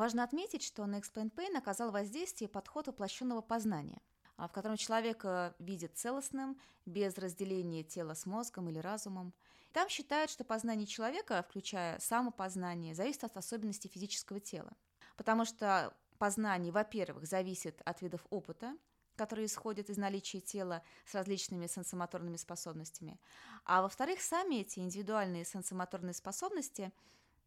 [0.00, 4.00] Важно отметить, что на Explain Pain оказал воздействие подход воплощенного познания.
[4.38, 5.26] А, в котором человек
[5.58, 9.34] видит целостным, без разделения тела с мозгом или разумом.
[9.74, 14.72] Там считают, что познание человека, включая самопознание, зависит от особенностей физического тела.
[15.18, 18.74] Потому что познание, во-первых, зависит от видов опыта,
[19.16, 23.20] которые исходят из наличия тела с различными сенсомоторными способностями.
[23.66, 26.90] А во-вторых, сами эти индивидуальные сенсомоторные способности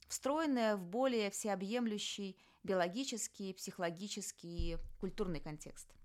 [0.08, 5.93] встроены в более всеобъемлющий биологический, психологический, культурный контекст–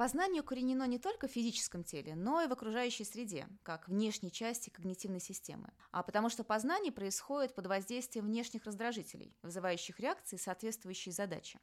[0.00, 4.70] Познание укоренено не только в физическом теле, но и в окружающей среде, как внешней части
[4.70, 5.74] когнитивной системы.
[5.90, 11.60] А потому что познание происходит под воздействием внешних раздражителей, вызывающих реакции, соответствующие задаче.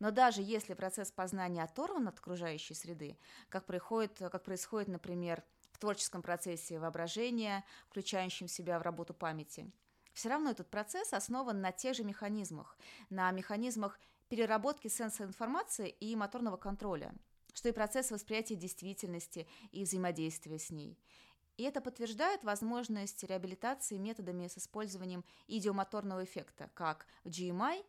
[0.00, 3.18] Но даже если процесс познания оторван от окружающей среды,
[3.50, 9.70] как происходит, как происходит, например, в творческом процессе воображения, включающем себя в работу памяти,
[10.14, 12.78] все равно этот процесс основан на тех же механизмах,
[13.10, 17.14] на механизмах переработки сенсора информации и моторного контроля,
[17.52, 20.98] что и процесс восприятия действительности и взаимодействия с ней.
[21.56, 27.84] И это подтверждает возможность реабилитации методами с использованием идиомоторного эффекта, как в GMI,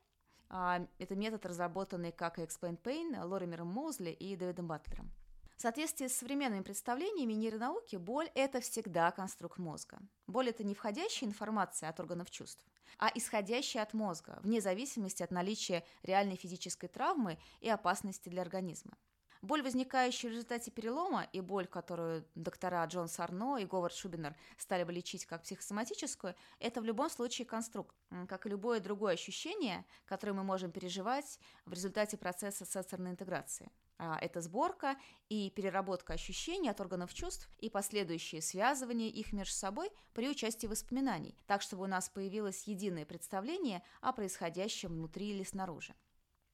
[0.50, 5.12] а, это метод, разработанный как Explain Pain Лоримером Моузли и Дэвидом Батлером.
[5.56, 10.00] В соответствии с современными представлениями нейронауки, боль– это всегда конструкт мозга.
[10.28, 12.62] Боль– это не входящая информация от органов чувств,
[12.98, 18.98] а исходящая от мозга, вне зависимости от наличия реальной физической травмы и опасности для организма.
[19.42, 24.84] Боль, возникающая в результате перелома, и боль, которую доктора Джон Сарно и Говард Шубинер стали
[24.84, 27.96] бы лечить как психосоматическую, это в любом случае конструкт,
[28.28, 33.72] как и любое другое ощущение, которое мы можем переживать в результате процесса сенсорной интеграции.
[33.98, 34.98] А, это сборка
[35.30, 41.38] и переработка ощущений от органов чувств и последующее связывание их между собой при участии воспоминаний,
[41.48, 45.96] так чтобы у нас появилось единое представление о происходящем внутри или снаружи.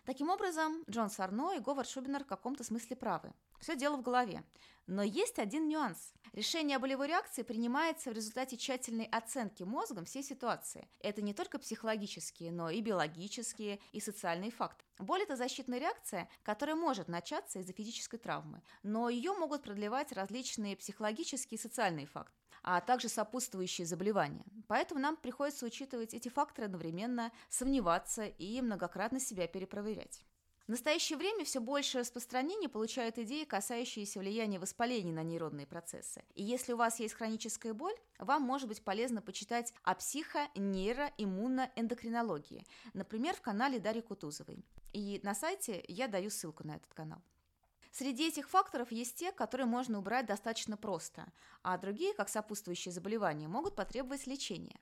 [0.05, 3.33] Таким образом, Джон Сарно и Говард Шубинер в каком-то смысле правы.
[3.61, 4.43] Все дело в голове.
[4.87, 6.13] Но есть один нюанс.
[6.33, 10.89] Решение о болевой реакции принимается в результате тщательной оценки мозгом всей ситуации.
[10.99, 14.87] Это не только психологические, но и биологические и социальные факторы.
[14.97, 20.75] Боль– это защитная реакция, которая может начаться из-за физической травмы, но ее могут продлевать различные
[20.75, 24.45] психологические и социальные факторы а также сопутствующие заболевания.
[24.67, 30.23] Поэтому нам приходится учитывать эти факторы одновременно, сомневаться и многократно себя перепроверять.
[30.67, 36.23] В настоящее время все большее распространение получают идеи, касающиеся влияния воспаления на нейронные процессы.
[36.35, 41.11] И если у вас есть хроническая боль, вам может быть полезно почитать о психо-, нейро-,
[41.17, 44.63] иммуно-эндокринологии, например, в канале Дарьи Кутузовой.
[44.93, 47.21] И на сайте я даю ссылку на этот канал.
[47.91, 51.31] Среди этих факторов есть те, которые можно убрать достаточно просто,
[51.61, 54.79] а другие, как сопутствующие заболевания, могут потребовать лечения.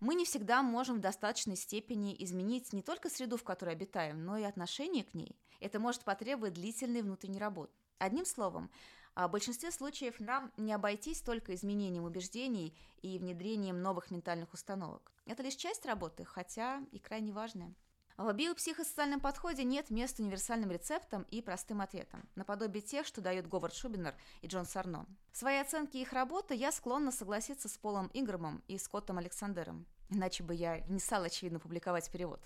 [0.00, 4.38] Мы не всегда можем в достаточной степени изменить не только среду, в которой обитаем, но
[4.38, 5.38] и отношение к ней.
[5.60, 7.72] Это может потребовать длительной внутренней работы.
[7.98, 8.70] Одним словом,
[9.14, 15.12] в большинстве случаев нам не обойтись только изменением убеждений и внедрением новых ментальных установок.
[15.26, 17.74] Это лишь часть работы, хотя и крайне важная.
[18.20, 23.74] В биопсихосоциальном подходе нет места универсальным рецептам и простым ответам, наподобие тех, что дают Говард
[23.74, 25.06] Шубинер и Джон Сарно.
[25.32, 30.42] В своей оценке их работы я склонна согласиться с Полом Инграмом и Скоттом Александером, иначе
[30.42, 32.44] бы я не стала, очевидно, публиковать перевод.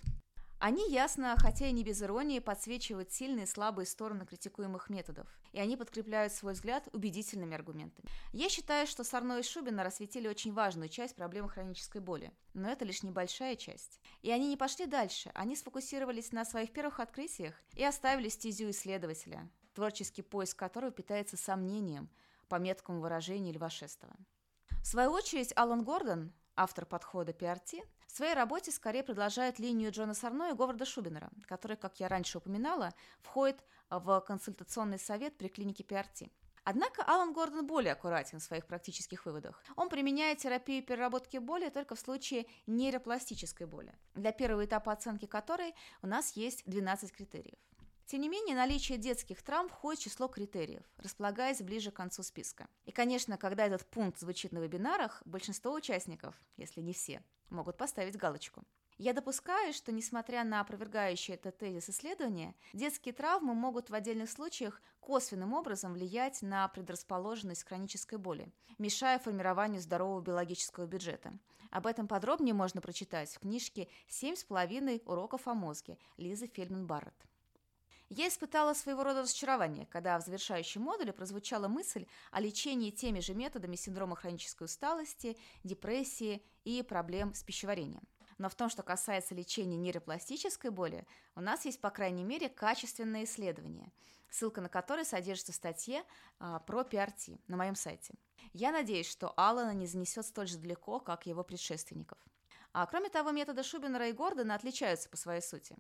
[0.66, 5.58] Они ясно, хотя и не без иронии, подсвечивают сильные и слабые стороны критикуемых методов, и
[5.58, 8.08] они подкрепляют свой взгляд убедительными аргументами.
[8.32, 12.86] Я считаю, что Сарно и Шубина рассветили очень важную часть проблемы хронической боли, но это
[12.86, 14.00] лишь небольшая часть.
[14.22, 19.50] И они не пошли дальше, они сфокусировались на своих первых открытиях и оставили стезю исследователя,
[19.74, 22.08] творческий поиск которого питается сомнением,
[22.48, 24.16] по меткому выражению Льва Шестова.
[24.80, 27.82] В свою очередь, Алан Гордон, автор подхода PRT,
[28.14, 32.38] в своей работе скорее продолжает линию Джона Сарно и Говарда Шубинера, который, как я раньше
[32.38, 36.30] упоминала, входит в консультационный совет при клинике PRT.
[36.62, 39.60] Однако Алан Гордон более аккуратен в своих практических выводах.
[39.74, 45.74] Он применяет терапию переработки боли только в случае нейропластической боли, для первого этапа оценки которой
[46.00, 47.58] у нас есть 12 критериев.
[48.06, 52.68] Тем не менее, наличие детских травм входит в число критериев, располагаясь ближе к концу списка.
[52.84, 58.16] И, конечно, когда этот пункт звучит на вебинарах, большинство участников, если не все, могут поставить
[58.16, 58.64] галочку.
[58.96, 64.80] Я допускаю, что, несмотря на опровергающие этот тезис исследования, детские травмы могут в отдельных случаях
[65.00, 71.32] косвенным образом влиять на предрасположенность к хронической боли, мешая формированию здорового биологического бюджета.
[71.70, 77.26] Об этом подробнее можно прочитать в книжке «Семь с половиной уроков о мозге» Лизы Фельдман-Барретт.
[78.10, 83.34] Я испытала своего рода разочарование, когда в завершающем модуле прозвучала мысль о лечении теми же
[83.34, 88.02] методами синдрома хронической усталости, депрессии и проблем с пищеварением.
[88.38, 93.24] Но в том, что касается лечения нейропластической боли, у нас есть, по крайней мере, качественное
[93.24, 93.92] исследование,
[94.28, 96.04] ссылка на которое содержится в статье
[96.38, 98.14] а, про PRT на моем сайте.
[98.52, 102.18] Я надеюсь, что Аллана не занесет столь же далеко, как его предшественников.
[102.72, 105.76] А кроме того, методы Шубинера и Гордона отличаются по своей сути.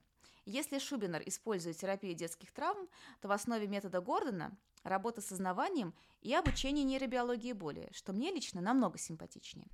[0.46, 2.88] Если Шубинер использует терапию детских травм,
[3.20, 8.60] то в основе метода Гордона работа с сознаванием и обучение нейробиологии боли, что мне лично
[8.60, 9.68] намного симпатичнее.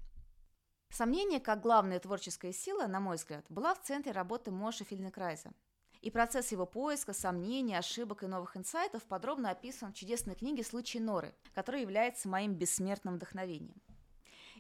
[0.90, 5.52] Сомнение, как главная творческая сила, на мой взгляд, была в центре работы Моша Фельденкрайза.
[6.00, 10.98] И процесс его поиска, сомнений, ошибок и новых инсайтов подробно описан в чудесной книге «Случай
[10.98, 13.80] Норы», которая является моим бессмертным вдохновением.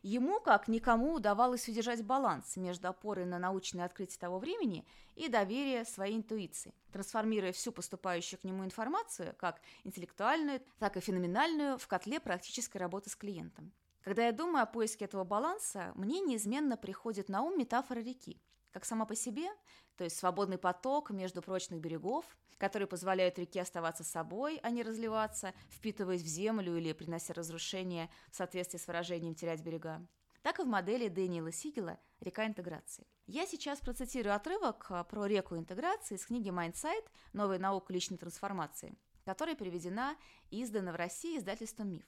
[0.02, 5.84] Ему, как никому, удавалось удержать баланс между опорой на научные открытия того времени и доверие
[5.84, 12.18] своей интуиции, трансформируя всю поступающую к нему информацию, как интеллектуальную, так и феноменальную, в котле
[12.18, 13.72] практической работы с клиентом.
[14.02, 18.40] Когда я думаю о поиске этого баланса, мне неизменно приходит на ум метафора реки,
[18.72, 19.48] как сама по себе,
[19.96, 22.24] то есть свободный поток между прочных берегов,
[22.58, 28.36] которые позволяют реке оставаться собой, а не разливаться, впитываясь в землю или принося разрушение в
[28.36, 30.06] соответствии с выражением «терять берега»,
[30.42, 33.06] так и в модели Дэниела Сигела «Река интеграции».
[33.26, 37.04] Я сейчас процитирую отрывок а, про реку интеграции из книги «Майндсайт.
[37.32, 40.16] Новая наука личной трансформации», которая переведена
[40.50, 42.06] и издана в России издательством «Миф».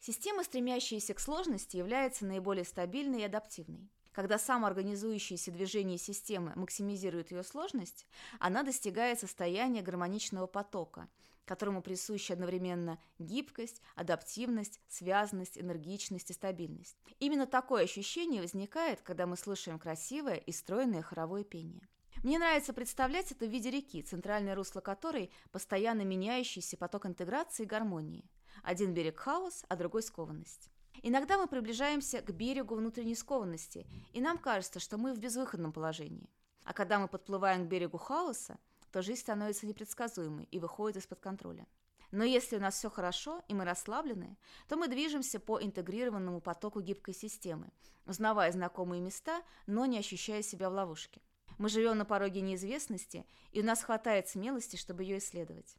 [0.00, 3.88] Система, стремящаяся к сложности, является наиболее стабильной и адаптивной.
[4.14, 8.06] Когда самоорганизующееся движение системы максимизирует ее сложность,
[8.38, 11.08] она достигает состояния гармоничного потока,
[11.44, 16.96] которому присущи одновременно гибкость, адаптивность, связанность, энергичность и стабильность.
[17.18, 21.88] Именно такое ощущение возникает, когда мы слышим красивое и стройное хоровое пение.
[22.22, 27.66] Мне нравится представлять это в виде реки, центральное русло которой– постоянно меняющийся поток интеграции и
[27.66, 28.30] гармонии.
[28.62, 30.70] Один берег– хаос, а другой– скованность.
[31.02, 36.30] Иногда мы приближаемся к берегу внутренней скованности, и нам кажется, что мы в безвыходном положении.
[36.64, 38.58] А когда мы подплываем к берегу хаоса,
[38.90, 41.66] то жизнь становится непредсказуемой и выходит из-под контроля.
[42.10, 44.36] Но если у нас все хорошо и мы расслаблены,
[44.68, 47.72] то мы движемся по интегрированному потоку гибкой системы,
[48.06, 51.20] узнавая знакомые места, но не ощущая себя в ловушке.
[51.58, 55.76] Мы живем на пороге неизвестности, и у нас хватает смелости, чтобы ее исследовать.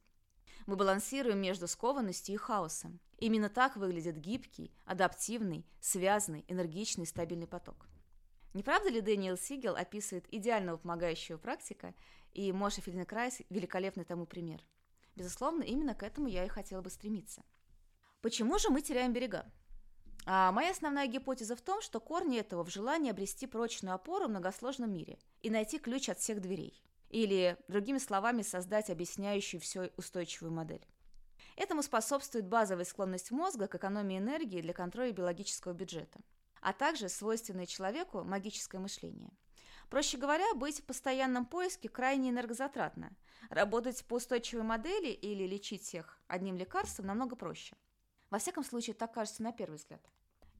[0.66, 2.99] Мы балансируем между скованностью и хаосом.
[3.20, 7.88] Именно так выглядит гибкий, адаптивный, связанный, энергичный, стабильный поток.
[8.53, 11.93] Не правда ли Дэниел Сигел описывает идеального помогающего практика,
[12.34, 14.66] и Моша Фельденкрайс– великолепный тому пример?
[15.16, 17.43] Безусловно, именно к этому я и хотела бы стремиться.
[18.22, 19.45] Почему же мы теряем берега?
[20.26, 24.30] А моя основная гипотеза в том, что корни этого в желании обрести прочную опору в
[24.30, 26.82] многосложном мире и найти ключ от всех дверей.
[27.09, 30.85] Или, другими словами, создать объясняющую все устойчивую модель.
[31.55, 36.19] Этому способствует базовая склонность мозга к экономии энергии для контроля биологического бюджета,
[36.61, 39.31] а также свойственное человеку магическое мышление.
[39.89, 43.15] Проще говоря, быть в постоянном поиске крайне энергозатратно.
[43.49, 47.75] Работать по устойчивой модели или лечить всех одним лекарством намного проще.
[48.29, 50.01] Во всяком случае, так кажется на первый взгляд.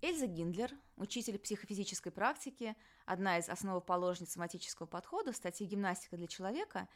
[0.02, 2.76] Эльза Гиндлер, учитель психофизической практики,
[3.06, 6.88] одна из основоположниц соматического подхода в статье «Гимнастика для человека»,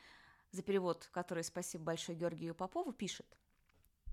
[0.51, 3.27] за перевод который спасибо большое Георгию Попову, пишет–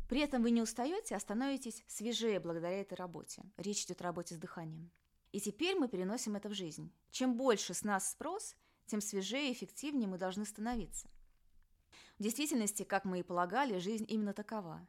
[0.09, 3.43] при этом вы не устаете, а становитесь свежее благодаря этой работе.
[3.57, 4.91] Речь идет о работе с дыханием.
[5.33, 6.93] И теперь мы переносим это в жизнь.
[7.11, 8.55] Чем больше с нас спрос,
[8.87, 11.09] тем свежее и эффективнее мы должны становиться.
[12.19, 14.87] В действительности, как мы и полагали, жизнь именно такова.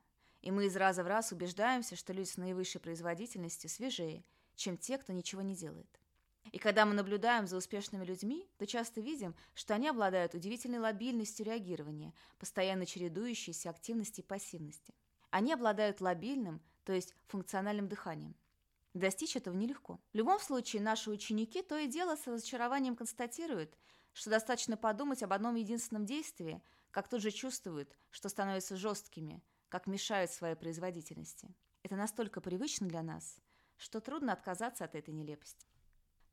[0.47, 4.23] И мы из раза в раз убеждаемся, что люди с наивысшей производительностью свежее,
[4.55, 5.99] чем те, кто ничего не делает.
[6.53, 11.45] И когда мы наблюдаем за успешными людьми, то часто видим, что они обладают удивительной лобильностью
[11.45, 14.95] реагирования, постоянно чередующейся активности и пассивности–
[15.29, 18.35] они обладают лобильным, то есть функциональным дыханием.
[18.93, 19.99] Достичь этого нелегко.
[20.13, 23.77] В любом случае, наши ученики то и дело с разочарованием констатируют,
[24.13, 29.87] что достаточно подумать об одном единственном действии, как тут же чувствуют, что становятся жесткими, как
[29.87, 31.53] мешают своей производительности.
[31.83, 33.37] Это настолько привычно для нас,
[33.77, 35.67] что трудно отказаться от этой нелепости.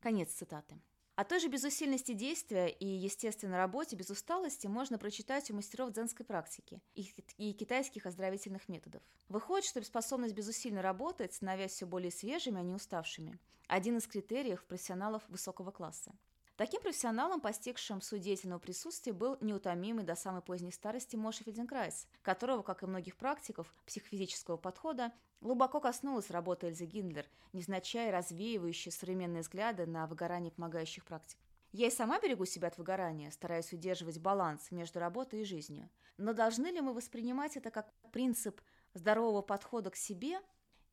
[0.01, 0.81] Конец цитаты.
[1.17, 6.27] О той же безусильности действия и естественной работе без усталости можно прочитать у мастеров дзенской
[6.27, 9.03] практики и китайских оздоровительных методов.
[9.29, 14.65] Выходит, что способность безусильно работать, становясь все более свежими, а не уставшими– один из критериев
[14.65, 16.13] профессионалов высокого класса.
[16.57, 22.63] Таким профессионалом, постигшим суть деятельного присутствия, был неутомимый до самой поздней старости Моша Фельденкрайс, которого,
[22.63, 29.85] как и многих практиков психофизического подхода, глубоко коснулась работа Эльзы Гиндлер, невзначай развеивающая современные взгляды
[29.87, 31.39] на выгорание помогающих практик.
[31.73, 35.91] Я и сама берегу себя от выгорания, стараясь удерживать баланс между работой и жизнью.
[36.19, 38.61] Но должны ли мы воспринимать это как принцип
[38.95, 40.39] здорового подхода к себе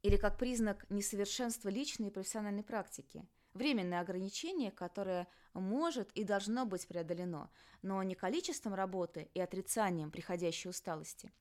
[0.02, 6.88] или как признак несовершенства личной и профессиональной практики– временное ограничение, которое может и должно быть
[6.88, 7.50] преодолено,
[7.82, 11.32] но не количеством работы и отрицанием приходящей усталости,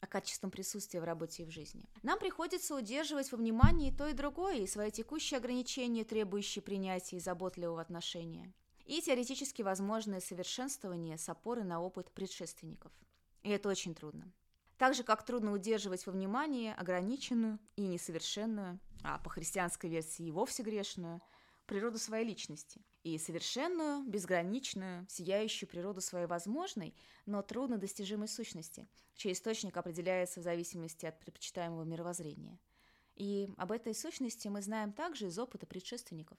[0.00, 1.88] а качеством присутствия в работе и в жизни.
[2.02, 7.20] Нам приходится удерживать во внимании то и другое, и свои текущие ограничения, требующие принятия и
[7.20, 8.52] заботливого отношения,
[8.84, 12.92] и теоретически возможное совершенствование с опорой на опыт предшественников.
[13.42, 14.32] И это очень трудно.
[14.78, 20.32] Так же, как трудно удерживать во внимании ограниченную и несовершенную, а по христианской версии и
[20.32, 21.20] вовсе грешную–
[21.72, 26.94] природу своей личности и совершенную, безграничную, сияющую природу своей возможной,
[27.24, 32.58] но трудно достижимой сущности, чей источник определяется в зависимости от предпочитаемого мировоззрения.
[33.16, 36.36] И об этой сущности мы знаем также из опыта предшественников.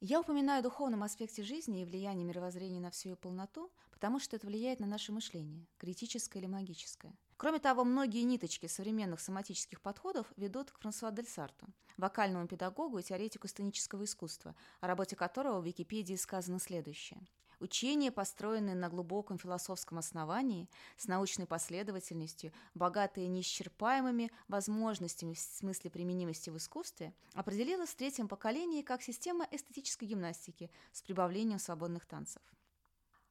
[0.00, 4.34] Я упоминаю о духовном аспекте жизни и влиянии мировоззрения на всю ее полноту, потому что
[4.34, 10.30] это влияет на наше мышление, критическое или магическое– Кроме того, многие ниточки современных соматических подходов
[10.36, 15.64] ведут к Франсуа Дель Сарту, вокальному педагогу и теоретику сценического искусства, о работе которого в
[15.64, 17.26] Википедии сказано следующее.
[17.58, 20.68] Учение, построенное на глубоком философском основании,
[20.98, 28.82] с научной последовательностью, богатое неисчерпаемыми возможностями в смысле применимости в искусстве, определилось в третьем поколении
[28.82, 32.42] как система эстетической гимнастики с прибавлением свободных танцев.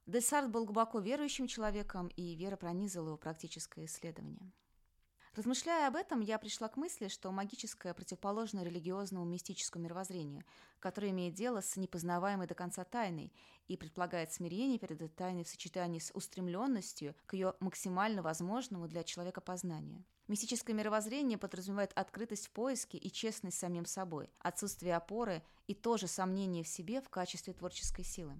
[0.06, 4.52] Десарт был глубоко верующим человеком, и вера пронизала его практическое исследование.
[5.36, 10.44] Размышляя об этом, я пришла к мысли, что магическое противоположно религиозному мистическому мировоззрению,
[10.80, 13.32] которое имеет дело с непознаваемой до конца тайной
[13.68, 19.04] и предполагает смирение перед этой тайной в сочетании с устремленностью к ее максимально возможному для
[19.04, 20.04] человека познанию.
[20.26, 26.08] Мистическое мировоззрение подразумевает открытость в поиске и честность с самим собой, отсутствие опоры и тоже
[26.08, 28.34] сомнение в себе в качестве творческой силы.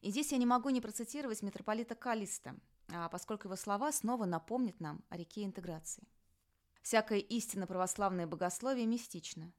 [0.00, 2.56] И здесь я не могу не процитировать митрополита Калиста,
[2.88, 6.06] а поскольку его слова снова напомнят нам о реке интеграции.
[6.82, 9.52] Всякое истинно православное богословие мистично.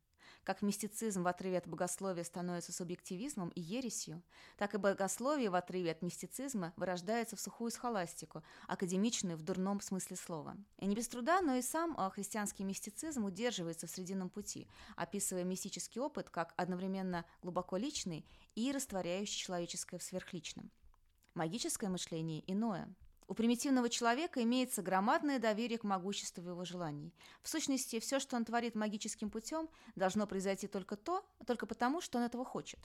[0.43, 4.23] Как мистицизм в отрыве от богословия становится субъективизмом и ересью,
[4.57, 10.15] так и богословие в отрыве от мистицизма вырождается в сухую схоластику, академичную в дурном смысле
[10.15, 10.57] слова.
[10.77, 15.43] И не без труда, но и сам а, христианский мистицизм удерживается в срединном пути, описывая
[15.43, 18.25] мистический опыт как одновременно глубоко личный
[18.55, 20.71] и растворяющий человеческое в сверхличном.
[21.35, 22.93] Магическое мышление иное–
[23.29, 27.13] у примитивного человека имеется громадное доверие к могуществу его желаний.
[27.43, 32.17] В сущности, все, что он творит магическим путем, должно произойти только то, только потому, что
[32.17, 32.79] он этого хочет.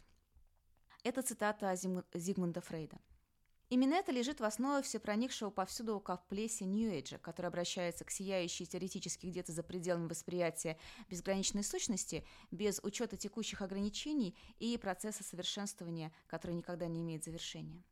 [1.03, 2.99] Это цитата Зигмунда Фрейда.
[3.71, 9.53] Именно это лежит в основе всепроникшего повсюду плесе Нью-Эйджа, который обращается к сияющей теоретически где-то
[9.53, 10.79] за пределами восприятия
[11.09, 17.83] безграничной сущности, без учета текущих ограничений и процесса совершенствования, который никогда не имеет завершения.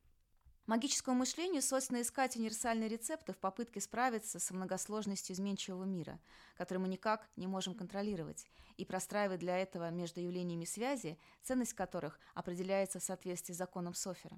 [0.72, 6.18] Магическому мышлению свойственно искать универсальные рецепты в попытке справиться с многосложностью изменчивого мира,
[6.56, 8.46] который мы никак не можем контролировать,
[8.78, 14.34] и простраивать для этого между явлениями связи, ценность которых определяется в соответствии с законом Софера.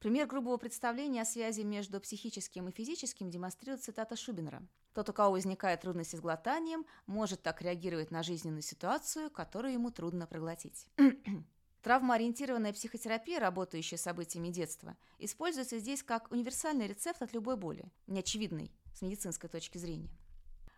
[0.00, 4.62] Пример грубого представления о связи между психическим и физическим демонстрирует цитата Шубинера.
[4.92, 9.90] «Тот, у кого возникает трудности с глотанием, может так реагировать на жизненную ситуацию, которую ему
[9.90, 10.86] трудно проглотить».
[11.82, 18.70] Травмоориентированная психотерапия, работающая с событиями детства, используется здесь как универсальный рецепт от любой боли, неочевидный
[18.94, 20.10] с медицинской точки зрения.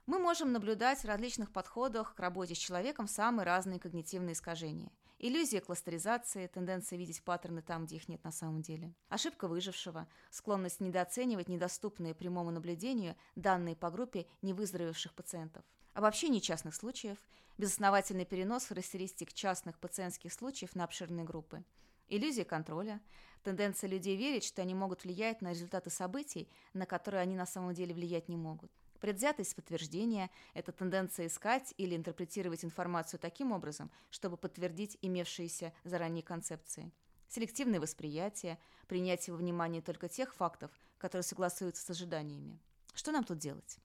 [0.06, 4.92] Мы можем наблюдать в различных подходах к работе с человеком самые разные когнитивные искажения.
[5.18, 8.92] Иллюзия кластеризации, тенденция видеть паттерны там, где их нет на самом деле.
[9.08, 15.64] Ошибка выжившего, склонность недооценивать недоступные прямому наблюдению данные по группе невыздоровевших пациентов.
[15.94, 17.18] Обобщение частных случаев,
[17.58, 21.62] безосновательный перенос характеристик частных пациентских случаев на обширные группы.
[22.08, 22.98] Иллюзия контроля,
[23.42, 27.74] тенденция людей верить, что они могут влиять на результаты событий, на которые они на самом
[27.74, 28.72] деле влиять не могут.
[29.00, 36.90] Предвзятость подтверждения– это тенденция искать или интерпретировать информацию таким образом, чтобы подтвердить имевшиеся заранее концепции.
[37.28, 42.58] Селективное восприятие– принятие во внимание только тех фактов, которые согласуются с ожиданиями.
[42.94, 43.78] Что нам тут делать?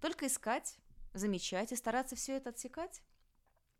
[0.00, 0.78] Только искать,
[1.14, 3.02] замечать и стараться все это отсекать?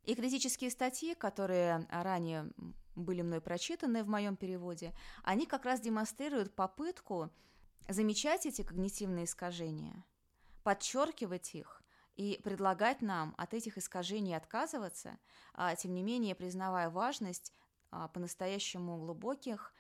[0.05, 2.51] И критические статьи, которые ранее
[2.95, 7.31] были мной прочитаны в моем переводе, они как раз демонстрируют попытку
[7.89, 10.05] замечать эти когнитивные искажения–
[10.65, 11.83] подчеркивать их
[12.17, 15.19] и предлагать нам от этих искажений отказываться,
[15.53, 17.53] а, тем не менее признавая важность
[17.91, 19.73] а, по-настоящему глубоких,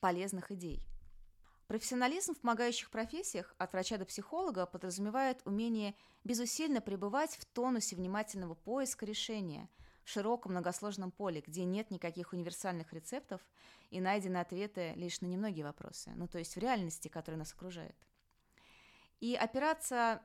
[0.00, 0.82] полезных идей.
[1.70, 5.94] Профессионализм в помогающих профессиях от врача до психолога подразумевает умение
[6.24, 9.68] безусильно пребывать в тонусе внимательного поиска решения
[10.02, 13.40] в широком многосложном поле, где нет никаких универсальных рецептов
[13.90, 17.94] и найдены ответы лишь на немногие вопросы, ну то есть в реальности, которая нас окружает.
[19.20, 20.22] И опираться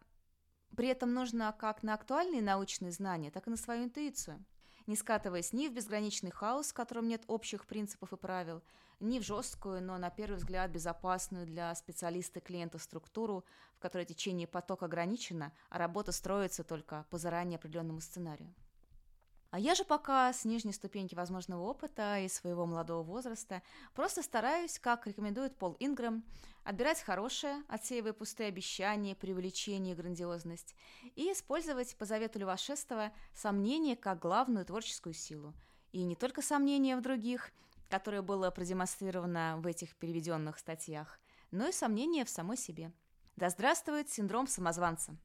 [0.75, 4.43] при этом нужно как на актуальные научные знания, так и на свою интуицию,
[4.87, 8.61] не скатываясь ни в безграничный хаос, в котором нет общих принципов и правил,
[8.99, 14.47] ни в жесткую, но на первый взгляд безопасную для специалиста клиента структуру, в которой течение
[14.47, 18.53] потока ограничено, а работа строится только по заранее определенному сценарию.
[19.55, 23.61] А я же пока с нижней ступеньки возможного опыта и своего молодого возраста
[23.93, 26.25] просто стараюсь, как рекомендует Пол Ингрэм,
[26.65, 30.75] отбирать хорошее, отсеивая пустые обещания, преувеличение и грандиозность,
[31.15, 35.53] и использовать, по завету Льва Шестого, сомнение как главную творческую силу.
[35.93, 37.53] И не только сомнения в других,
[37.89, 41.17] которое было продемонстрировано в этих переведенных статьях,
[41.51, 42.91] но и сомнения в самой себе.
[43.37, 45.15] Да здравствует синдром самозванца!